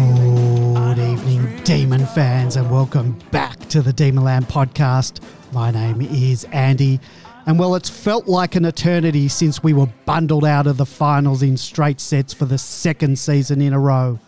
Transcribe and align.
Good 0.00 0.98
evening, 0.98 1.62
Demon 1.62 2.06
fans, 2.06 2.56
and 2.56 2.70
welcome 2.70 3.18
back 3.30 3.58
to 3.68 3.82
the 3.82 3.92
Demonland 3.92 4.44
podcast. 4.44 5.20
My 5.52 5.70
name 5.70 6.00
is 6.00 6.44
Andy, 6.52 7.00
and 7.44 7.58
well, 7.58 7.74
it's 7.74 7.90
felt 7.90 8.26
like 8.26 8.54
an 8.54 8.64
eternity 8.64 9.28
since 9.28 9.62
we 9.62 9.74
were 9.74 9.88
bundled 10.06 10.46
out 10.46 10.66
of 10.66 10.78
the 10.78 10.86
finals 10.86 11.42
in 11.42 11.58
straight 11.58 12.00
sets 12.00 12.32
for 12.32 12.46
the 12.46 12.56
second 12.56 13.18
season 13.18 13.60
in 13.60 13.74
a 13.74 13.78
row. 13.78 14.18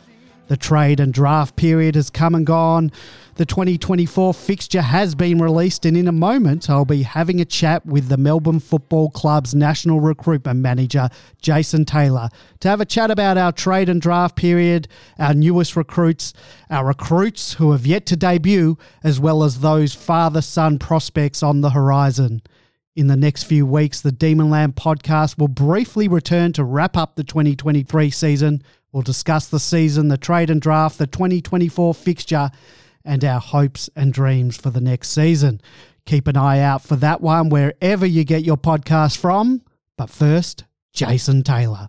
The 0.48 0.58
trade 0.58 1.00
and 1.00 1.10
draft 1.10 1.56
period 1.56 1.94
has 1.94 2.10
come 2.10 2.34
and 2.34 2.44
gone. 2.44 2.92
The 3.36 3.46
2024 3.46 4.34
fixture 4.34 4.82
has 4.82 5.14
been 5.14 5.38
released, 5.38 5.86
and 5.86 5.96
in 5.96 6.06
a 6.06 6.12
moment, 6.12 6.68
I'll 6.68 6.84
be 6.84 7.02
having 7.02 7.40
a 7.40 7.46
chat 7.46 7.86
with 7.86 8.08
the 8.08 8.18
Melbourne 8.18 8.60
Football 8.60 9.08
Club's 9.08 9.54
national 9.54 10.00
recruitment 10.00 10.60
manager, 10.60 11.08
Jason 11.40 11.86
Taylor, 11.86 12.28
to 12.60 12.68
have 12.68 12.82
a 12.82 12.84
chat 12.84 13.10
about 13.10 13.38
our 13.38 13.50
trade 13.50 13.88
and 13.88 14.02
draft 14.02 14.36
period, 14.36 14.86
our 15.18 15.32
newest 15.32 15.76
recruits, 15.76 16.34
our 16.68 16.84
recruits 16.84 17.54
who 17.54 17.72
have 17.72 17.86
yet 17.86 18.04
to 18.06 18.16
debut, 18.16 18.76
as 19.02 19.18
well 19.18 19.42
as 19.44 19.60
those 19.60 19.94
father 19.94 20.42
son 20.42 20.78
prospects 20.78 21.42
on 21.42 21.62
the 21.62 21.70
horizon. 21.70 22.42
In 22.94 23.06
the 23.06 23.16
next 23.16 23.44
few 23.44 23.64
weeks, 23.64 24.02
the 24.02 24.12
Demonland 24.12 24.74
podcast 24.74 25.38
will 25.38 25.48
briefly 25.48 26.06
return 26.06 26.52
to 26.52 26.64
wrap 26.64 26.98
up 26.98 27.16
the 27.16 27.24
2023 27.24 28.10
season. 28.10 28.62
We'll 28.92 29.02
discuss 29.02 29.48
the 29.48 29.58
season, 29.58 30.08
the 30.08 30.18
trade 30.18 30.50
and 30.50 30.60
draft, 30.60 30.98
the 30.98 31.06
2024 31.06 31.94
fixture, 31.94 32.50
and 33.04 33.24
our 33.24 33.40
hopes 33.40 33.90
and 33.96 34.12
dreams 34.12 34.56
for 34.56 34.70
the 34.70 34.80
next 34.80 35.10
season. 35.10 35.60
Keep 36.06 36.28
an 36.28 36.36
eye 36.36 36.60
out 36.60 36.82
for 36.82 36.96
that 36.96 37.20
one 37.20 37.48
wherever 37.48 38.06
you 38.06 38.24
get 38.24 38.44
your 38.44 38.56
podcast 38.56 39.16
from. 39.16 39.62
But 39.96 40.10
first, 40.10 40.64
Jason 40.92 41.42
Taylor. 41.42 41.88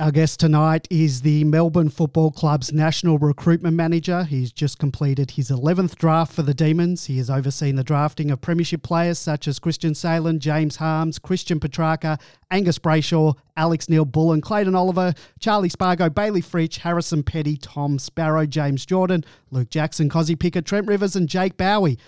Our 0.00 0.12
guest 0.12 0.38
tonight 0.38 0.86
is 0.90 1.22
the 1.22 1.42
Melbourne 1.42 1.88
Football 1.88 2.30
Club's 2.30 2.72
national 2.72 3.18
recruitment 3.18 3.74
manager. 3.74 4.22
He's 4.22 4.52
just 4.52 4.78
completed 4.78 5.32
his 5.32 5.50
11th 5.50 5.96
draft 5.96 6.32
for 6.32 6.42
the 6.42 6.54
Demons. 6.54 7.06
He 7.06 7.18
has 7.18 7.28
overseen 7.28 7.74
the 7.74 7.82
drafting 7.82 8.30
of 8.30 8.40
premiership 8.40 8.84
players 8.84 9.18
such 9.18 9.48
as 9.48 9.58
Christian 9.58 9.96
Salem, 9.96 10.38
James 10.38 10.76
Harmes, 10.76 11.18
Christian 11.18 11.58
Petracca, 11.58 12.20
Angus 12.48 12.78
Brayshaw, 12.78 13.36
Alex 13.56 13.88
Neal-Bullen, 13.88 14.40
Clayton 14.40 14.76
Oliver, 14.76 15.14
Charlie 15.40 15.68
Spargo, 15.68 16.08
Bailey 16.08 16.42
Fritsch, 16.42 16.78
Harrison 16.78 17.24
Petty, 17.24 17.56
Tom 17.56 17.98
Sparrow, 17.98 18.46
James 18.46 18.86
Jordon, 18.86 19.24
Luke 19.50 19.68
Jackson, 19.68 20.08
Kozzy 20.08 20.38
Pickett, 20.38 20.64
Trent 20.64 20.86
Rivers, 20.86 21.16
and 21.16 21.28
Jake 21.28 21.56
Bowey. 21.56 21.98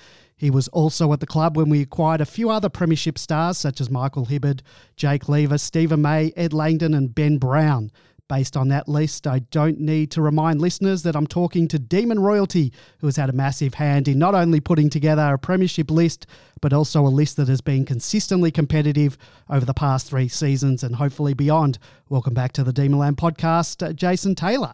He 0.40 0.50
was 0.50 0.68
also 0.68 1.12
at 1.12 1.20
the 1.20 1.26
club 1.26 1.54
when 1.54 1.68
we 1.68 1.82
acquired 1.82 2.22
a 2.22 2.24
few 2.24 2.48
other 2.48 2.70
premiership 2.70 3.18
stars 3.18 3.58
such 3.58 3.78
as 3.78 3.90
Michael 3.90 4.24
Hibberd, 4.24 4.62
Jake 4.96 5.28
Lever, 5.28 5.58
Steven 5.58 6.00
May, 6.00 6.32
Ed 6.34 6.54
Langdon, 6.54 6.94
and 6.94 7.14
Ben 7.14 7.36
Brown. 7.36 7.92
Based 8.26 8.56
on 8.56 8.68
that 8.68 8.88
list, 8.88 9.26
I 9.26 9.40
don't 9.50 9.78
need 9.78 10.10
to 10.12 10.22
remind 10.22 10.62
listeners 10.62 11.02
that 11.02 11.14
I'm 11.14 11.26
talking 11.26 11.68
to 11.68 11.78
Demon 11.78 12.20
Royalty, 12.20 12.72
who 13.00 13.06
has 13.06 13.16
had 13.16 13.28
a 13.28 13.34
massive 13.34 13.74
hand 13.74 14.08
in 14.08 14.18
not 14.18 14.34
only 14.34 14.60
putting 14.60 14.88
together 14.88 15.34
a 15.34 15.38
premiership 15.38 15.90
list, 15.90 16.26
but 16.62 16.72
also 16.72 17.06
a 17.06 17.08
list 17.08 17.36
that 17.36 17.48
has 17.48 17.60
been 17.60 17.84
consistently 17.84 18.50
competitive 18.50 19.18
over 19.50 19.66
the 19.66 19.74
past 19.74 20.06
three 20.06 20.28
seasons 20.28 20.82
and 20.82 20.96
hopefully 20.96 21.34
beyond. 21.34 21.78
Welcome 22.08 22.32
back 22.32 22.52
to 22.52 22.64
the 22.64 22.72
Demonland 22.72 23.16
podcast, 23.16 23.86
uh, 23.86 23.92
Jason 23.92 24.34
Taylor. 24.34 24.72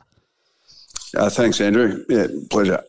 Uh, 1.14 1.30
thanks, 1.30 1.60
Andrew. 1.60 2.04
Yeah, 2.08 2.26
pleasure. 2.50 2.82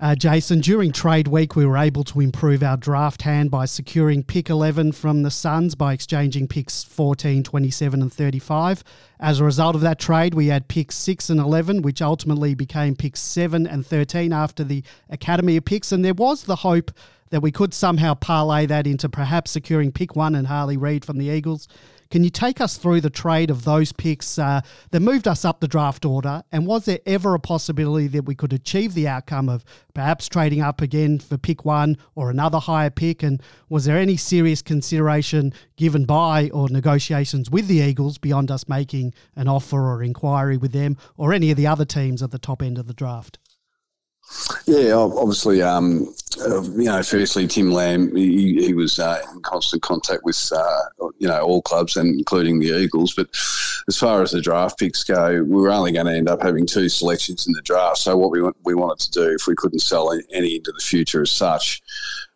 Uh, 0.00 0.14
Jason, 0.14 0.60
during 0.60 0.92
trade 0.92 1.28
week, 1.28 1.56
we 1.56 1.66
were 1.66 1.76
able 1.76 2.04
to 2.04 2.20
improve 2.20 2.62
our 2.62 2.76
draft 2.76 3.22
hand 3.22 3.50
by 3.50 3.66
securing 3.66 4.22
pick 4.22 4.48
11 4.48 4.92
from 4.92 5.22
the 5.22 5.30
Suns 5.30 5.74
by 5.74 5.92
exchanging 5.92 6.48
picks 6.48 6.82
14, 6.84 7.42
27, 7.42 8.02
and 8.02 8.12
35. 8.12 8.82
As 9.20 9.40
a 9.40 9.44
result 9.44 9.74
of 9.74 9.82
that 9.82 9.98
trade, 9.98 10.34
we 10.34 10.46
had 10.46 10.68
picks 10.68 10.96
6 10.96 11.28
and 11.30 11.38
11, 11.38 11.82
which 11.82 12.00
ultimately 12.00 12.54
became 12.54 12.96
picks 12.96 13.20
7 13.20 13.66
and 13.66 13.86
13 13.86 14.32
after 14.32 14.64
the 14.64 14.82
Academy 15.10 15.56
of 15.56 15.64
picks. 15.64 15.92
And 15.92 16.04
there 16.04 16.14
was 16.14 16.44
the 16.44 16.56
hope 16.56 16.90
that 17.28 17.42
we 17.42 17.52
could 17.52 17.74
somehow 17.74 18.14
parlay 18.14 18.66
that 18.66 18.86
into 18.86 19.08
perhaps 19.08 19.50
securing 19.50 19.92
pick 19.92 20.16
1 20.16 20.34
and 20.34 20.46
Harley 20.46 20.76
Reid 20.76 21.04
from 21.04 21.18
the 21.18 21.26
Eagles. 21.26 21.68
Can 22.10 22.24
you 22.24 22.30
take 22.30 22.60
us 22.60 22.76
through 22.76 23.02
the 23.02 23.08
trade 23.08 23.50
of 23.50 23.62
those 23.62 23.92
picks 23.92 24.36
uh, 24.36 24.62
that 24.90 24.98
moved 24.98 25.28
us 25.28 25.44
up 25.44 25.60
the 25.60 25.68
draft 25.68 26.04
order? 26.04 26.42
And 26.50 26.66
was 26.66 26.84
there 26.84 26.98
ever 27.06 27.34
a 27.34 27.38
possibility 27.38 28.08
that 28.08 28.24
we 28.24 28.34
could 28.34 28.52
achieve 28.52 28.94
the 28.94 29.06
outcome 29.06 29.48
of 29.48 29.64
perhaps 29.94 30.28
trading 30.28 30.60
up 30.60 30.80
again 30.80 31.20
for 31.20 31.38
pick 31.38 31.64
one 31.64 31.96
or 32.16 32.28
another 32.28 32.58
higher 32.58 32.90
pick? 32.90 33.22
And 33.22 33.40
was 33.68 33.84
there 33.84 33.96
any 33.96 34.16
serious 34.16 34.60
consideration 34.60 35.52
given 35.76 36.04
by 36.04 36.50
or 36.50 36.68
negotiations 36.68 37.48
with 37.48 37.68
the 37.68 37.76
Eagles 37.76 38.18
beyond 38.18 38.50
us 38.50 38.68
making 38.68 39.14
an 39.36 39.46
offer 39.46 39.78
or 39.78 40.02
inquiry 40.02 40.56
with 40.56 40.72
them 40.72 40.96
or 41.16 41.32
any 41.32 41.52
of 41.52 41.56
the 41.56 41.68
other 41.68 41.84
teams 41.84 42.24
at 42.24 42.32
the 42.32 42.40
top 42.40 42.60
end 42.60 42.76
of 42.76 42.88
the 42.88 42.92
draft? 42.92 43.38
Yeah, 44.66 44.94
obviously, 44.94 45.62
um, 45.62 46.14
uh, 46.40 46.62
you 46.62 46.84
know, 46.84 47.02
firstly, 47.02 47.46
Tim 47.46 47.72
Lamb, 47.72 48.14
he, 48.14 48.66
he 48.66 48.74
was 48.74 48.98
uh, 48.98 49.20
in 49.32 49.42
constant 49.42 49.82
contact 49.82 50.24
with, 50.24 50.52
uh, 50.54 51.08
you 51.18 51.26
know, 51.26 51.40
all 51.40 51.62
clubs 51.62 51.96
and 51.96 52.18
including 52.18 52.58
the 52.58 52.78
Eagles. 52.78 53.14
But 53.14 53.28
as 53.88 53.98
far 53.98 54.22
as 54.22 54.30
the 54.30 54.40
draft 54.40 54.78
picks 54.78 55.02
go, 55.02 55.42
we 55.42 55.60
were 55.60 55.70
only 55.72 55.92
going 55.92 56.06
to 56.06 56.14
end 56.14 56.28
up 56.28 56.42
having 56.42 56.66
two 56.66 56.88
selections 56.88 57.46
in 57.46 57.52
the 57.52 57.62
draft. 57.62 57.98
So 57.98 58.16
what 58.16 58.30
we 58.30 58.42
we 58.64 58.74
wanted 58.74 59.00
to 59.00 59.10
do, 59.10 59.34
if 59.34 59.46
we 59.46 59.56
couldn't 59.56 59.80
sell 59.80 60.12
any 60.32 60.56
into 60.56 60.72
the 60.72 60.80
future 60.80 61.22
as 61.22 61.30
such, 61.30 61.82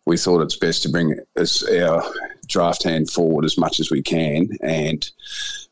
we 0.05 0.17
thought 0.17 0.41
it's 0.41 0.57
best 0.57 0.83
to 0.83 0.89
bring 0.89 1.17
our 1.37 2.03
draft 2.47 2.83
hand 2.83 3.09
forward 3.09 3.45
as 3.45 3.57
much 3.57 3.79
as 3.79 3.91
we 3.91 4.01
can. 4.01 4.49
And 4.61 5.09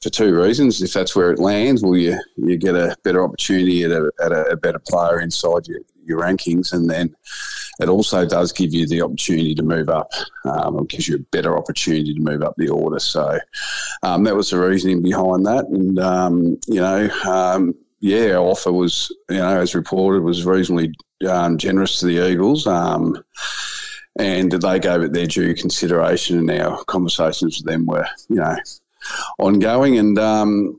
for 0.04 0.10
two 0.10 0.40
reasons. 0.40 0.82
If 0.82 0.94
that's 0.94 1.16
where 1.16 1.32
it 1.32 1.40
lands, 1.40 1.82
well, 1.82 1.96
you, 1.96 2.20
you 2.36 2.58
get 2.58 2.76
a 2.76 2.96
better 3.04 3.24
opportunity 3.24 3.84
at 3.84 3.92
a, 3.92 4.12
at 4.22 4.32
a, 4.34 4.58
better 4.58 4.80
player 4.80 5.22
inside 5.22 5.66
your, 5.66 5.80
your 6.06 6.20
rankings. 6.20 6.74
And 6.74 6.90
then 6.90 7.16
it 7.80 7.88
also 7.88 8.26
does 8.26 8.52
give 8.52 8.74
you 8.74 8.86
the 8.86 9.02
opportunity 9.02 9.56
to 9.56 9.64
move 9.64 9.90
up. 9.90 10.12
Um, 10.46 10.80
it 10.80 10.90
gives 10.90 11.08
you 11.08 11.16
a 11.16 11.26
better 11.32 11.58
opportunity 11.58 12.14
to 12.14 12.20
move 12.20 12.44
up 12.44 12.56
the 12.58 12.70
order. 12.70 13.00
So 13.00 13.40
um, 14.04 14.26
that 14.26 14.36
was 14.36 14.50
the 14.50 14.60
reasoning 14.60 15.02
behind 15.02 15.46
that. 15.46 15.66
And, 15.68 15.98
um, 16.00 16.60
you 16.68 16.82
know, 16.82 17.10
um, 17.26 17.74
yeah, 18.02 18.34
our 18.34 18.44
offer 18.44 18.74
was, 18.74 19.16
you 19.30 19.38
know, 19.38 19.62
as 19.62 19.74
reported, 19.74 20.24
was 20.24 20.46
reasonably 20.46 20.94
um, 21.28 21.58
generous 21.58 22.00
to 22.00 22.06
the 22.08 22.30
Eagles. 22.30 22.68
And 24.18 24.52
they 24.52 24.80
gave 24.80 25.02
it 25.02 25.12
their 25.12 25.26
due 25.26 25.56
consideration, 25.56 26.38
and 26.38 26.62
our 26.62 26.84
conversations 26.86 27.58
with 27.58 27.66
them 27.66 27.88
were, 27.88 28.06
you 28.30 28.36
know, 28.36 28.56
ongoing 29.40 29.98
and 29.98 30.20
um, 30.20 30.78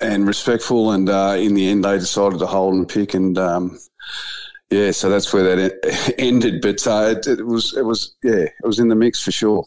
and 0.00 0.26
respectful. 0.26 0.92
And 0.92 1.08
uh, 1.08 1.36
in 1.38 1.54
the 1.54 1.68
end, 1.68 1.84
they 1.84 1.98
decided 1.98 2.38
to 2.40 2.46
hold 2.46 2.74
and 2.74 2.88
pick, 2.88 3.14
and 3.14 3.38
um, 3.38 3.78
yeah, 4.70 4.90
so 4.90 5.08
that's 5.08 5.32
where 5.32 5.56
that 5.56 6.14
ended. 6.18 6.60
But 6.60 6.86
uh, 6.86 7.14
it, 7.16 7.26
it, 7.26 7.46
was 7.46 7.76
it 7.76 7.82
was 7.82 8.14
yeah, 8.22 8.44
it 8.44 8.64
was 8.64 8.78
in 8.78 8.88
the 8.88 8.94
mix 8.94 9.22
for 9.22 9.32
sure. 9.32 9.64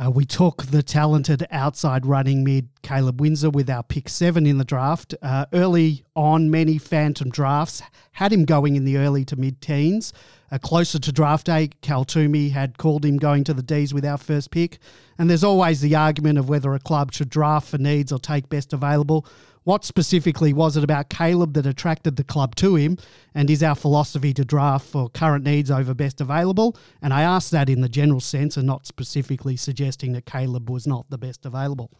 Uh, 0.00 0.10
we 0.10 0.24
took 0.24 0.62
the 0.66 0.82
talented 0.82 1.44
outside 1.50 2.06
running 2.06 2.44
mid 2.44 2.68
Caleb 2.82 3.20
Windsor 3.20 3.50
with 3.50 3.68
our 3.68 3.82
pick 3.82 4.08
seven 4.08 4.46
in 4.46 4.58
the 4.58 4.64
draft. 4.64 5.14
Uh, 5.20 5.46
early 5.52 6.04
on, 6.14 6.50
many 6.50 6.78
phantom 6.78 7.30
drafts 7.30 7.82
had 8.12 8.32
him 8.32 8.44
going 8.44 8.76
in 8.76 8.84
the 8.84 8.96
early 8.96 9.24
to 9.24 9.36
mid 9.36 9.60
teens. 9.60 10.12
Closer 10.56 10.98
to 10.98 11.12
draft 11.12 11.46
day, 11.46 11.70
Cal 11.82 12.06
Twomey 12.06 12.50
had 12.50 12.78
called 12.78 13.04
him 13.04 13.18
going 13.18 13.44
to 13.44 13.52
the 13.52 13.62
D's 13.62 13.92
with 13.92 14.06
our 14.06 14.16
first 14.16 14.50
pick. 14.50 14.78
And 15.18 15.28
there's 15.28 15.44
always 15.44 15.80
the 15.80 15.94
argument 15.94 16.38
of 16.38 16.48
whether 16.48 16.72
a 16.72 16.78
club 16.78 17.12
should 17.12 17.28
draft 17.28 17.68
for 17.68 17.78
needs 17.78 18.12
or 18.12 18.18
take 18.18 18.48
best 18.48 18.72
available. 18.72 19.26
What 19.64 19.84
specifically 19.84 20.54
was 20.54 20.78
it 20.78 20.84
about 20.84 21.10
Caleb 21.10 21.52
that 21.52 21.66
attracted 21.66 22.16
the 22.16 22.24
club 22.24 22.54
to 22.56 22.76
him? 22.76 22.96
And 23.34 23.50
is 23.50 23.62
our 23.62 23.74
philosophy 23.74 24.32
to 24.32 24.44
draft 24.44 24.86
for 24.86 25.10
current 25.10 25.44
needs 25.44 25.70
over 25.70 25.92
best 25.92 26.22
available? 26.22 26.74
And 27.02 27.12
I 27.12 27.20
ask 27.20 27.50
that 27.50 27.68
in 27.68 27.82
the 27.82 27.88
general 27.90 28.20
sense 28.20 28.56
and 28.56 28.66
not 28.66 28.86
specifically 28.86 29.56
suggesting 29.56 30.12
that 30.12 30.24
Caleb 30.24 30.70
was 30.70 30.86
not 30.86 31.10
the 31.10 31.18
best 31.18 31.44
available. 31.44 31.90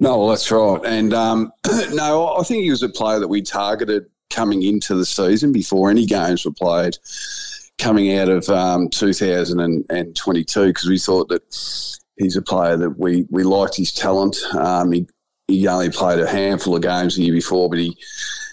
No, 0.00 0.18
well, 0.18 0.28
that's 0.28 0.50
right. 0.50 0.80
And 0.84 1.12
um, 1.12 1.52
no, 1.92 2.34
I 2.36 2.42
think 2.42 2.62
he 2.62 2.70
was 2.70 2.82
a 2.82 2.88
player 2.88 3.20
that 3.20 3.28
we 3.28 3.42
targeted 3.42 4.06
coming 4.34 4.62
into 4.62 4.94
the 4.94 5.04
season 5.06 5.52
before 5.52 5.90
any 5.90 6.06
games 6.06 6.44
were 6.44 6.52
played 6.52 6.96
coming 7.78 8.16
out 8.16 8.28
of 8.28 8.48
um, 8.48 8.88
2022 8.88 10.66
because 10.66 10.88
we 10.88 10.98
thought 10.98 11.28
that 11.28 11.42
he's 12.16 12.36
a 12.36 12.42
player 12.42 12.76
that 12.76 12.98
we, 12.98 13.26
we 13.30 13.42
liked 13.42 13.76
his 13.76 13.92
talent. 13.92 14.36
Um, 14.54 14.92
he, 14.92 15.06
he 15.48 15.66
only 15.68 15.90
played 15.90 16.20
a 16.20 16.28
handful 16.28 16.76
of 16.76 16.82
games 16.82 17.16
the 17.16 17.22
year 17.22 17.32
before, 17.32 17.68
but 17.68 17.78
he 17.78 17.96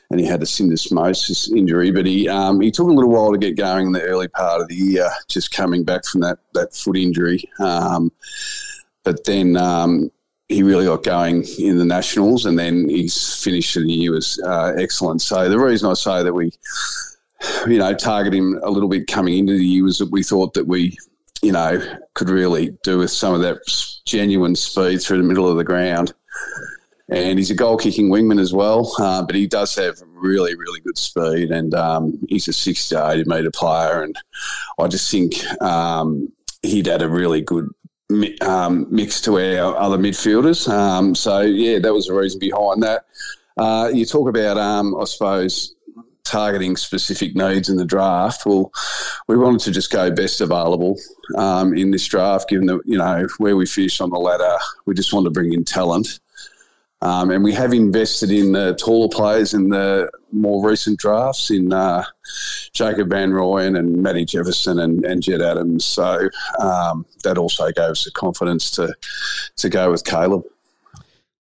and 0.10 0.20
he 0.20 0.26
had 0.26 0.42
a 0.42 0.46
syndesmosis 0.46 1.50
injury. 1.56 1.92
But 1.92 2.06
he 2.06 2.28
um, 2.28 2.60
he 2.60 2.70
took 2.70 2.90
a 2.90 2.92
little 2.92 3.12
while 3.12 3.32
to 3.32 3.38
get 3.38 3.56
going 3.56 3.88
in 3.88 3.94
the 3.94 4.02
early 4.02 4.28
part 4.28 4.62
of 4.62 4.68
the 4.68 4.76
year, 4.76 5.10
just 5.30 5.52
coming 5.52 5.86
back 5.86 6.04
from 6.04 6.20
that 6.22 6.40
that 6.54 6.76
foot 6.76 6.98
injury. 6.98 7.44
Um, 7.60 8.12
but 9.04 9.24
then 9.24 9.56
um, 9.56 10.12
he 10.52 10.64
really 10.64 10.86
got 10.86 11.04
going 11.04 11.44
in 11.60 11.78
the 11.78 11.86
nationals, 11.86 12.46
and 12.46 12.58
then 12.58 12.90
his 12.90 13.42
finish 13.42 13.76
of 13.76 13.84
the 13.84 13.92
year 13.92 14.12
was 14.12 14.40
uh, 14.46 14.74
excellent. 14.78 15.22
So 15.22 15.50
the 15.50 15.60
reason 15.60 15.90
I 15.90 15.94
say 15.94 16.24
that 16.24 16.34
we, 16.34 16.52
you 17.68 17.80
know, 17.80 17.94
target 17.94 18.34
him 18.34 18.60
a 18.64 18.70
little 18.70 18.90
bit 18.90 19.08
coming 19.08 19.38
into 19.38 19.58
the 19.58 19.66
year 19.66 19.84
was 19.84 19.98
that 20.00 20.12
we 20.12 20.24
thought 20.24 20.54
that 20.54 20.68
we, 20.68 20.98
you 21.42 21.52
know, 21.52 21.82
could 22.14 22.30
really 22.30 22.78
do 22.84 23.00
with 23.00 23.12
some 23.12 23.34
of 23.34 23.42
that 23.42 23.60
genuine 24.06 24.56
speed 24.56 25.02
through 25.02 25.18
the 25.18 25.28
middle 25.28 25.48
of 25.48 25.58
the 25.58 25.64
ground 25.64 26.14
and 27.12 27.38
he's 27.38 27.52
a 27.52 27.56
goal 27.56 27.78
kicking 27.78 28.10
wingman 28.10 28.40
as 28.40 28.54
well. 28.54 28.94
Uh, 28.98 29.22
but 29.22 29.36
he 29.36 29.46
does 29.46 29.76
have 29.76 30.02
really, 30.06 30.56
really 30.56 30.80
good 30.80 30.98
speed, 30.98 31.52
and 31.52 31.74
um, 31.76 32.18
he's 32.30 32.48
a 32.48 32.54
60 32.54 32.96
to 32.96 33.10
80 33.10 33.24
metre 33.26 33.52
player. 33.52 34.02
And 34.02 34.16
I 34.80 34.88
just 34.88 35.12
think 35.12 35.34
um, 35.62 36.32
he'd 36.64 36.88
had 36.88 37.02
a 37.02 37.10
really 37.10 37.42
good 37.42 37.68
um, 38.42 38.88
mix 38.90 39.22
to 39.22 39.38
our 39.38 39.76
other 39.78 39.98
midfielders. 39.98 40.68
Um, 40.68 41.16
so, 41.16 41.42
yeah, 41.42 41.80
that 41.80 41.94
was 41.94 42.08
the 42.08 42.14
reason 42.14 42.40
behind 42.40 42.84
that. 42.84 43.06
Uh, 43.58 43.90
you 43.94 44.06
talk 44.06 44.30
about, 44.30 44.58
um, 44.58 44.96
I 45.00 45.04
suppose, 45.06 45.76
targeting 46.24 46.78
specific 46.78 47.36
needs 47.36 47.70
in 47.70 47.78
the 47.78 47.86
draft. 47.86 48.46
Well, 48.46 48.72
we 49.28 49.38
wanted 49.38 49.62
to 49.62 49.72
just 49.72 49.92
go 49.92 50.10
best 50.12 50.42
available 50.42 50.98
um, 51.38 51.76
in 51.76 51.92
this 51.92 52.06
draft, 52.08 52.50
given 52.50 52.68
that 52.68 52.82
you 52.86 52.98
know 52.98 53.28
where 53.38 53.56
we 53.56 53.66
finished 53.66 54.02
on 54.02 54.10
the 54.10 54.20
ladder. 54.20 54.58
We 54.86 54.94
just 54.94 55.14
wanted 55.14 55.26
to 55.26 55.32
bring 55.32 55.54
in 55.54 55.66
talent, 55.66 56.20
um, 57.02 57.32
and 57.32 57.44
we 57.44 57.54
have 57.54 57.74
invested 57.74 58.32
in 58.32 58.52
the 58.52 58.76
taller 58.76 59.10
players 59.10 59.54
in 59.54 59.70
the 59.70 60.10
more 60.32 60.68
recent 60.68 61.00
drafts 61.00 61.50
in 61.50 61.74
uh, 61.74 62.04
Jacob 62.74 63.10
Van 63.10 63.32
Rooyen 63.32 63.78
and 63.78 64.04
Matty 64.04 64.26
Jefferson 64.26 64.80
and, 64.80 65.04
and 65.04 65.24
Jed 65.24 65.42
Adams. 65.42 65.84
So 65.84 66.30
um, 66.60 67.06
that 67.24 67.38
also 67.38 67.72
gave 67.72 67.86
us 67.86 68.04
the 68.04 68.12
confidence 68.12 68.70
to 68.72 68.94
to 69.58 69.70
go 69.70 69.92
with 69.92 70.04
Caleb. 70.04 70.44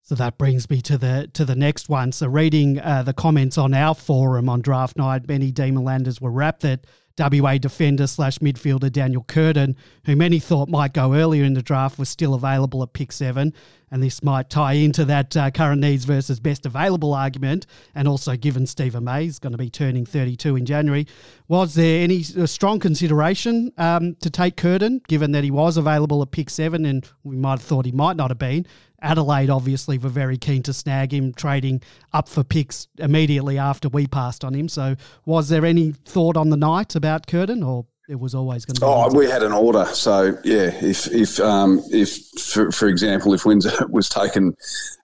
So 0.01 0.15
that 0.15 0.37
brings 0.37 0.69
me 0.69 0.81
to 0.81 0.97
the 0.97 1.29
to 1.33 1.45
the 1.45 1.55
next 1.55 1.89
one. 1.89 2.11
So 2.11 2.27
reading 2.27 2.79
uh, 2.79 3.03
the 3.03 3.13
comments 3.13 3.57
on 3.57 3.73
our 3.73 3.95
forum 3.95 4.49
on 4.49 4.61
draft 4.61 4.97
night, 4.97 5.27
many 5.27 5.53
Demonlanders 5.53 6.19
were 6.19 6.31
wrapped 6.31 6.63
that 6.63 6.85
WA 7.19 7.57
defender 7.57 8.07
slash 8.07 8.39
midfielder 8.39 8.91
Daniel 8.91 9.23
Curtin, 9.23 9.75
who 10.05 10.15
many 10.15 10.39
thought 10.39 10.69
might 10.69 10.93
go 10.93 11.13
earlier 11.13 11.43
in 11.43 11.53
the 11.53 11.61
draft, 11.61 11.99
was 11.99 12.09
still 12.09 12.33
available 12.33 12.81
at 12.83 12.93
pick 12.93 13.11
seven. 13.11 13.53
And 13.91 14.01
this 14.01 14.23
might 14.23 14.49
tie 14.49 14.73
into 14.73 15.03
that 15.05 15.35
uh, 15.35 15.51
current 15.51 15.81
needs 15.81 16.05
versus 16.05 16.39
best 16.39 16.65
available 16.65 17.13
argument. 17.13 17.65
And 17.93 18.07
also, 18.07 18.37
given 18.37 18.65
Steven 18.65 19.03
May 19.03 19.25
is 19.25 19.37
going 19.37 19.51
to 19.51 19.57
be 19.57 19.69
turning 19.69 20.05
32 20.05 20.55
in 20.55 20.65
January, 20.65 21.07
was 21.49 21.75
there 21.75 22.01
any 22.01 22.23
uh, 22.39 22.45
strong 22.45 22.79
consideration 22.79 23.73
um, 23.77 24.15
to 24.21 24.29
take 24.29 24.55
Curtin, 24.55 25.01
given 25.09 25.33
that 25.33 25.43
he 25.43 25.51
was 25.51 25.75
available 25.75 26.21
at 26.21 26.31
pick 26.31 26.49
seven 26.49 26.85
and 26.85 27.07
we 27.23 27.35
might 27.35 27.59
have 27.59 27.63
thought 27.63 27.85
he 27.85 27.91
might 27.91 28.15
not 28.15 28.31
have 28.31 28.39
been? 28.39 28.65
Adelaide 29.01 29.49
obviously 29.49 29.97
were 29.97 30.09
very 30.09 30.37
keen 30.37 30.61
to 30.63 30.73
snag 30.73 31.11
him, 31.11 31.33
trading 31.33 31.81
up 32.13 32.29
for 32.29 32.43
picks 32.43 32.87
immediately 32.99 33.57
after 33.57 33.89
we 33.89 34.05
passed 34.05 34.45
on 34.45 34.53
him. 34.53 34.69
So, 34.69 34.95
was 35.25 35.49
there 35.49 35.65
any 35.65 35.91
thought 35.91 36.37
on 36.37 36.49
the 36.49 36.57
night 36.57 36.95
about 36.95 37.25
Curtin, 37.27 37.63
or 37.63 37.85
it 38.09 38.19
was 38.19 38.35
always 38.35 38.65
going 38.65 38.75
to? 38.75 38.81
be 38.81 38.85
Oh, 38.87 39.13
we 39.13 39.29
had 39.29 39.43
an 39.43 39.51
order. 39.51 39.85
So 39.85 40.37
yeah, 40.43 40.69
if 40.81 41.07
if 41.07 41.39
um, 41.39 41.81
if 41.91 42.25
for, 42.39 42.71
for 42.71 42.87
example, 42.87 43.33
if 43.33 43.45
Windsor 43.45 43.87
was 43.89 44.09
taken 44.09 44.55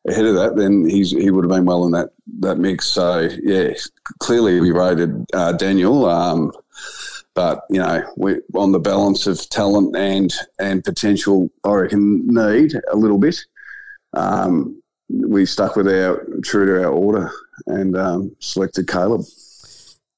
ahead 0.07 0.25
of 0.25 0.35
that, 0.35 0.55
then 0.55 0.87
he's 0.89 1.11
he 1.11 1.31
would 1.31 1.43
have 1.43 1.51
been 1.51 1.65
well 1.65 1.85
in 1.85 1.91
that 1.91 2.09
that 2.39 2.57
mix. 2.57 2.87
So 2.87 3.29
yeah, 3.41 3.73
clearly 4.19 4.59
we 4.59 4.71
rated 4.71 5.25
uh, 5.33 5.53
Daniel. 5.53 6.05
Um, 6.05 6.51
but 7.33 7.65
you 7.69 7.79
know, 7.79 8.03
we 8.17 8.37
on 8.55 8.71
the 8.71 8.79
balance 8.79 9.27
of 9.27 9.47
talent 9.49 9.95
and 9.95 10.33
and 10.59 10.83
potential, 10.83 11.49
I 11.63 11.71
reckon 11.73 12.27
need 12.27 12.73
a 12.91 12.95
little 12.95 13.19
bit 13.19 13.37
um, 14.13 14.81
we 15.09 15.45
stuck 15.45 15.75
with 15.75 15.87
our 15.87 16.25
true 16.43 16.65
to 16.65 16.83
our 16.83 16.91
order 16.91 17.31
and 17.67 17.95
um, 17.97 18.35
selected 18.39 18.87
Caleb. 18.87 19.21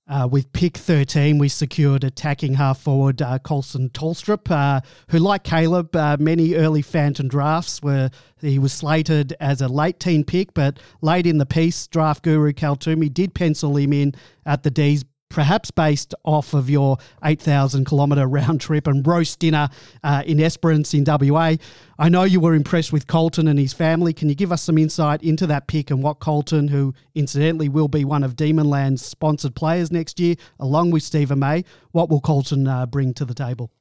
Uh, 0.10 0.28
with 0.30 0.52
pick 0.54 0.76
13, 0.76 1.38
we 1.38 1.48
secured 1.48 2.04
attacking 2.04 2.56
half 2.56 2.80
forward 2.80 3.22
uh, 3.22 3.38
Koltyn 3.38 3.92
Tholstrup, 3.92 4.50
uh, 4.50 4.82
who, 5.10 5.20
like 5.20 5.44
Caleb, 5.44 5.96
uh, 5.96 6.18
many 6.20 6.56
early 6.56 6.82
Phantom 6.82 7.28
drafts 7.28 7.80
were 7.84 8.10
he 8.42 8.58
was 8.58 8.74
slated 8.74 9.36
as 9.40 9.62
a 9.62 9.68
late 9.68 10.00
teen 10.00 10.24
pick, 10.24 10.54
but 10.54 10.80
late 11.02 11.28
in 11.28 11.38
the 11.38 11.46
piece, 11.46 11.86
draft 11.88 12.24
guru 12.24 12.54
Twomey 12.54 13.14
did 13.14 13.36
pencil 13.36 13.78
him 13.78 13.94
in 13.94 14.16
at 14.46 14.64
the 14.64 14.72
D's 14.72 15.04
perhaps 15.30 15.72
based 15.72 16.14
off 16.24 16.54
of 16.54 16.70
your 16.70 16.98
8,000 17.24 17.86
kilometre 17.86 18.28
round 18.28 18.60
trip 18.62 18.88
and 18.88 19.06
roast 19.06 19.40
dinner 19.40 19.70
uh, 20.04 20.24
in 20.26 20.40
Esperance 20.40 20.94
in 20.94 21.04
WA. 21.06 21.56
I 21.98 22.10
know 22.10 22.24
you 22.24 22.40
were 22.40 22.56
impressed 22.56 22.92
with 22.92 23.08
Koltyn 23.08 23.50
and 23.50 23.60
his 23.60 23.74
family. 23.74 24.14
Can 24.14 24.30
you 24.30 24.36
give 24.36 24.52
us 24.52 24.62
some 24.62 24.78
insight 24.78 25.24
into 25.24 25.48
that 25.48 25.68
pick 25.68 25.92
and 25.92 26.02
what 26.04 26.20
Koltyn, 26.20 26.70
who 26.70 26.94
incidentally 27.16 27.70
will 27.70 27.88
be 27.88 28.04
one 28.04 28.24
of 28.24 28.36
Demonland's 28.36 29.06
sponsored 29.06 29.56
players 29.56 29.92
next 29.92 30.20
year, 30.20 30.36
along 30.60 30.92
with 30.92 31.04
Steven 31.04 31.40
May, 31.40 31.64
what 31.92 32.10
will 32.10 32.22
Koltyn 32.22 32.68
uh, 32.68 32.86
bring 32.86 33.14
to 33.14 33.26
the 33.26 33.34
table? 33.34 33.72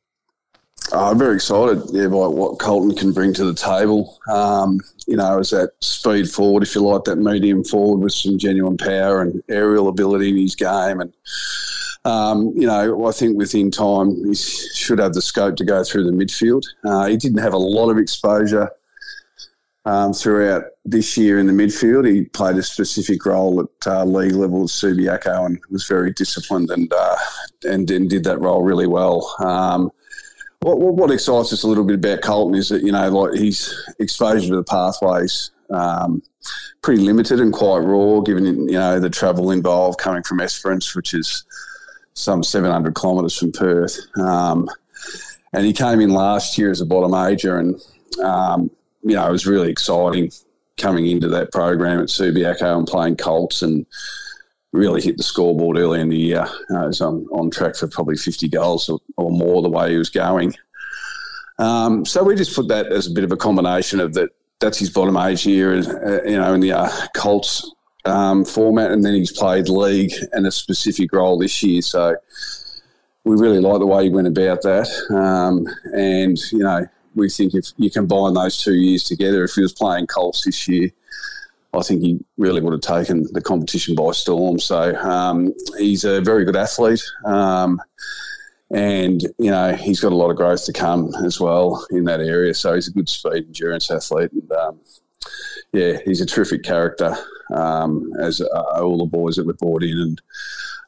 I'm 0.93 1.19
very 1.19 1.35
excited, 1.35 1.83
yeah, 1.91 2.07
by 2.07 2.27
what 2.29 2.59
Koltyn 2.59 2.97
can 2.97 3.13
bring 3.13 3.35
to 3.35 3.45
the 3.45 3.55
table. 3.55 4.19
Um, 4.31 4.81
you 5.07 5.17
know, 5.17 5.39
as 5.39 5.51
that 5.51 5.73
speed 5.81 6.31
forward, 6.31 6.63
if 6.63 6.75
you 6.75 6.81
like, 6.83 7.05
that 7.05 7.17
medium 7.17 7.63
forward 7.63 8.03
with 8.03 8.15
some 8.15 8.39
genuine 8.39 8.79
power 8.79 9.21
and 9.21 9.43
aerial 9.51 9.89
ability 9.89 10.31
in 10.31 10.39
his 10.39 10.55
game. 10.55 11.01
And, 11.01 11.13
um, 12.05 12.53
you 12.57 12.67
know, 12.67 13.07
I 13.07 13.13
think 13.13 13.37
within 13.37 13.71
time, 13.71 14.25
he 14.25 14.35
should 14.35 14.99
have 14.99 15.13
the 15.13 15.21
scope 15.21 15.57
to 15.57 15.65
go 15.65 15.85
through 15.85 16.05
the 16.05 16.13
midfield. 16.13 16.63
Uh, 16.85 17.07
he 17.07 17.17
didn't 17.19 17.43
have 17.43 17.53
a 17.53 17.59
lot 17.59 17.91
of 17.91 17.99
exposure 17.99 18.71
um, 19.85 20.15
throughout 20.15 20.65
this 20.87 21.19
year 21.19 21.39
in 21.39 21.47
the 21.47 21.53
midfield. 21.53 22.09
He 22.09 22.25
played 22.25 22.57
a 22.57 22.63
specific 22.63 23.27
role 23.27 23.61
at 23.61 23.87
uh, 23.87 24.05
league 24.05 24.33
level 24.33 24.63
at 24.63 24.69
Subiaco 24.69 25.47
and 25.47 25.59
was 25.71 25.87
very 25.87 26.13
disciplined 26.15 26.71
and, 26.71 26.91
uh, 26.93 27.17
and, 27.65 27.91
and 27.91 28.09
did 28.09 28.25
that 28.25 28.41
role 28.41 28.63
really 28.63 28.87
well. 28.87 29.35
What, 30.61 30.79
what, 30.81 30.95
what, 30.95 31.11
excites 31.13 31.53
us 31.53 31.63
a 31.63 31.69
little 31.69 31.85
bit 31.85 31.97
about 31.97 32.21
Koltyn 32.21 32.57
is 32.57 32.69
that 32.71 32.83
you 32.83 32.93
know, 32.93 33.09
like 33.11 33.39
his 33.39 33.73
exposure 34.01 34.49
to 34.49 34.57
the 34.57 34.65
pathways 34.65 35.53
um, 35.71 36.23
pretty 36.83 37.03
limited 37.03 37.41
and 37.41 37.53
quite 37.53 37.79
raw, 37.79 38.21
given 38.21 38.45
you 38.69 38.73
know 38.73 38.99
the 38.99 39.11
travel 39.11 39.51
involved 39.51 39.99
coming 39.99 40.23
from 40.23 40.41
Esperance, 40.41 40.95
which 40.95 41.15
is 41.15 41.45
some 42.15 42.43
700 42.43 42.95
kilometres 42.95 43.37
from 43.39 43.53
Perth. 43.53 43.97
Um, 44.19 44.69
and 45.53 45.65
he 45.65 45.73
came 45.73 46.01
in 46.01 46.11
last 46.11 46.59
year 46.59 46.71
as 46.71 46.81
a 46.81 46.87
bottom 46.87 47.13
major, 47.13 47.59
and 47.59 47.77
um, 48.23 48.71
you 49.03 49.15
know 49.15 49.29
it 49.29 49.33
was 49.33 49.47
really 49.47 49.71
exciting 49.71 50.31
coming 50.77 51.07
into 51.07 51.29
that 51.29 51.53
program 51.53 52.01
at 52.01 52.07
Subiaco 52.07 52.79
and 52.79 52.87
playing 52.87 53.17
Colts 53.17 53.63
and 53.63 53.85
really 54.73 55.01
hit 55.01 55.17
the 55.17 55.23
scoreboard 55.23 55.79
early 55.79 56.01
in 56.01 56.09
the 56.09 56.17
year. 56.17 56.47
Uh, 56.71 56.87
was 56.87 57.01
on, 57.01 57.27
on 57.33 57.51
track 57.51 57.77
for 57.77 57.89
probably 57.89 58.17
50 58.17 58.49
goals 58.49 58.89
or, 58.89 58.99
or 59.17 59.31
more 59.31 59.63
the 59.63 59.69
way 59.69 59.93
he 59.93 59.99
was 59.99 60.11
going. 60.11 60.55
Um, 61.59 62.05
so 62.05 62.23
we 62.23 62.37
just 62.37 62.55
put 62.55 62.69
that 62.69 62.87
as 62.93 63.07
a 63.07 63.11
bit 63.11 63.25
of 63.25 63.33
a 63.33 63.37
combination 63.37 64.01
of 64.01 64.15
that. 64.15 64.31
That's 64.61 64.79
his 64.79 64.91
bottom 64.91 65.17
age 65.17 65.47
year, 65.47 65.73
uh, 65.73 66.25
you 66.25 66.37
know, 66.37 66.53
in 66.53 66.61
the 66.61 66.73
uh, 66.73 66.91
Colts 67.15 67.73
um, 68.05 68.45
format, 68.45 68.91
and 68.91 69.05
then 69.05 69.15
he's 69.15 69.31
played 69.31 69.69
league 69.69 70.13
and 70.33 70.47
a 70.47 70.51
specific 70.51 71.13
role 71.13 71.39
this 71.39 71.63
year. 71.63 71.81
So 71.81 72.17
we 73.25 73.37
really 73.37 73.61
like 73.61 73.79
the 73.79 73.87
way 73.87 74.05
he 74.05 74.11
went 74.11 74.27
about 74.27 74.63
that, 74.63 74.89
um, 75.11 75.65
and 75.95 76.37
you 76.51 76.59
know, 76.59 76.87
we 77.15 77.31
think 77.31 77.55
if 77.55 77.67
you 77.77 77.91
combine 77.91 78.35
those 78.35 78.57
two 78.63 78.75
years 78.75 79.05
together, 79.05 79.45
if 79.45 79.53
he 79.53 79.63
was 79.63 79.73
playing 79.73 80.09
Colts 80.09 80.45
this 80.45 80.67
year, 80.67 80.91
I 81.75 81.83
think 81.83 82.03
he 82.03 82.19
really 82.39 82.61
would 82.61 82.73
have 82.73 82.81
taken 82.81 83.27
the 83.33 83.43
competition 83.43 83.95
by 83.95 84.13
storm. 84.13 84.59
So 84.59 84.97
um, 84.97 85.53
he's 85.77 86.05
a 86.05 86.21
very 86.21 86.45
good 86.45 86.57
athlete. 86.57 87.03
Um, 87.25 87.81
and, 88.71 89.23
you 89.39 89.51
know, 89.51 89.75
he's 89.75 90.01
got 90.01 90.13
a 90.13 90.17
lot 90.17 90.31
of 90.31 90.37
growth 90.37 90.65
to 90.67 90.73
come 90.73 91.13
as 91.25 91.41
well 91.41 91.87
in 91.91 92.05
that 92.05 92.21
area. 92.21 92.55
So 92.55 92.75
he's 92.75 92.89
a 92.89 92.93
good 92.93 93.09
speed 93.09 93.47
endurance 93.47 93.91
athlete. 93.91 94.33
And, 94.33 94.53
um, 94.53 94.81
yeah, 95.73 95.99
he's 96.05 96.21
a 96.21 96.27
terrific 96.27 96.63
character, 96.63 97.15
um, 97.55 98.13
as 98.21 98.41
uh, 98.41 98.81
all 98.81 98.99
the 98.99 99.05
boys 99.05 99.37
that 99.37 99.47
were 99.47 99.55
brought 99.55 99.83
in. 99.83 99.99
And 99.99 100.23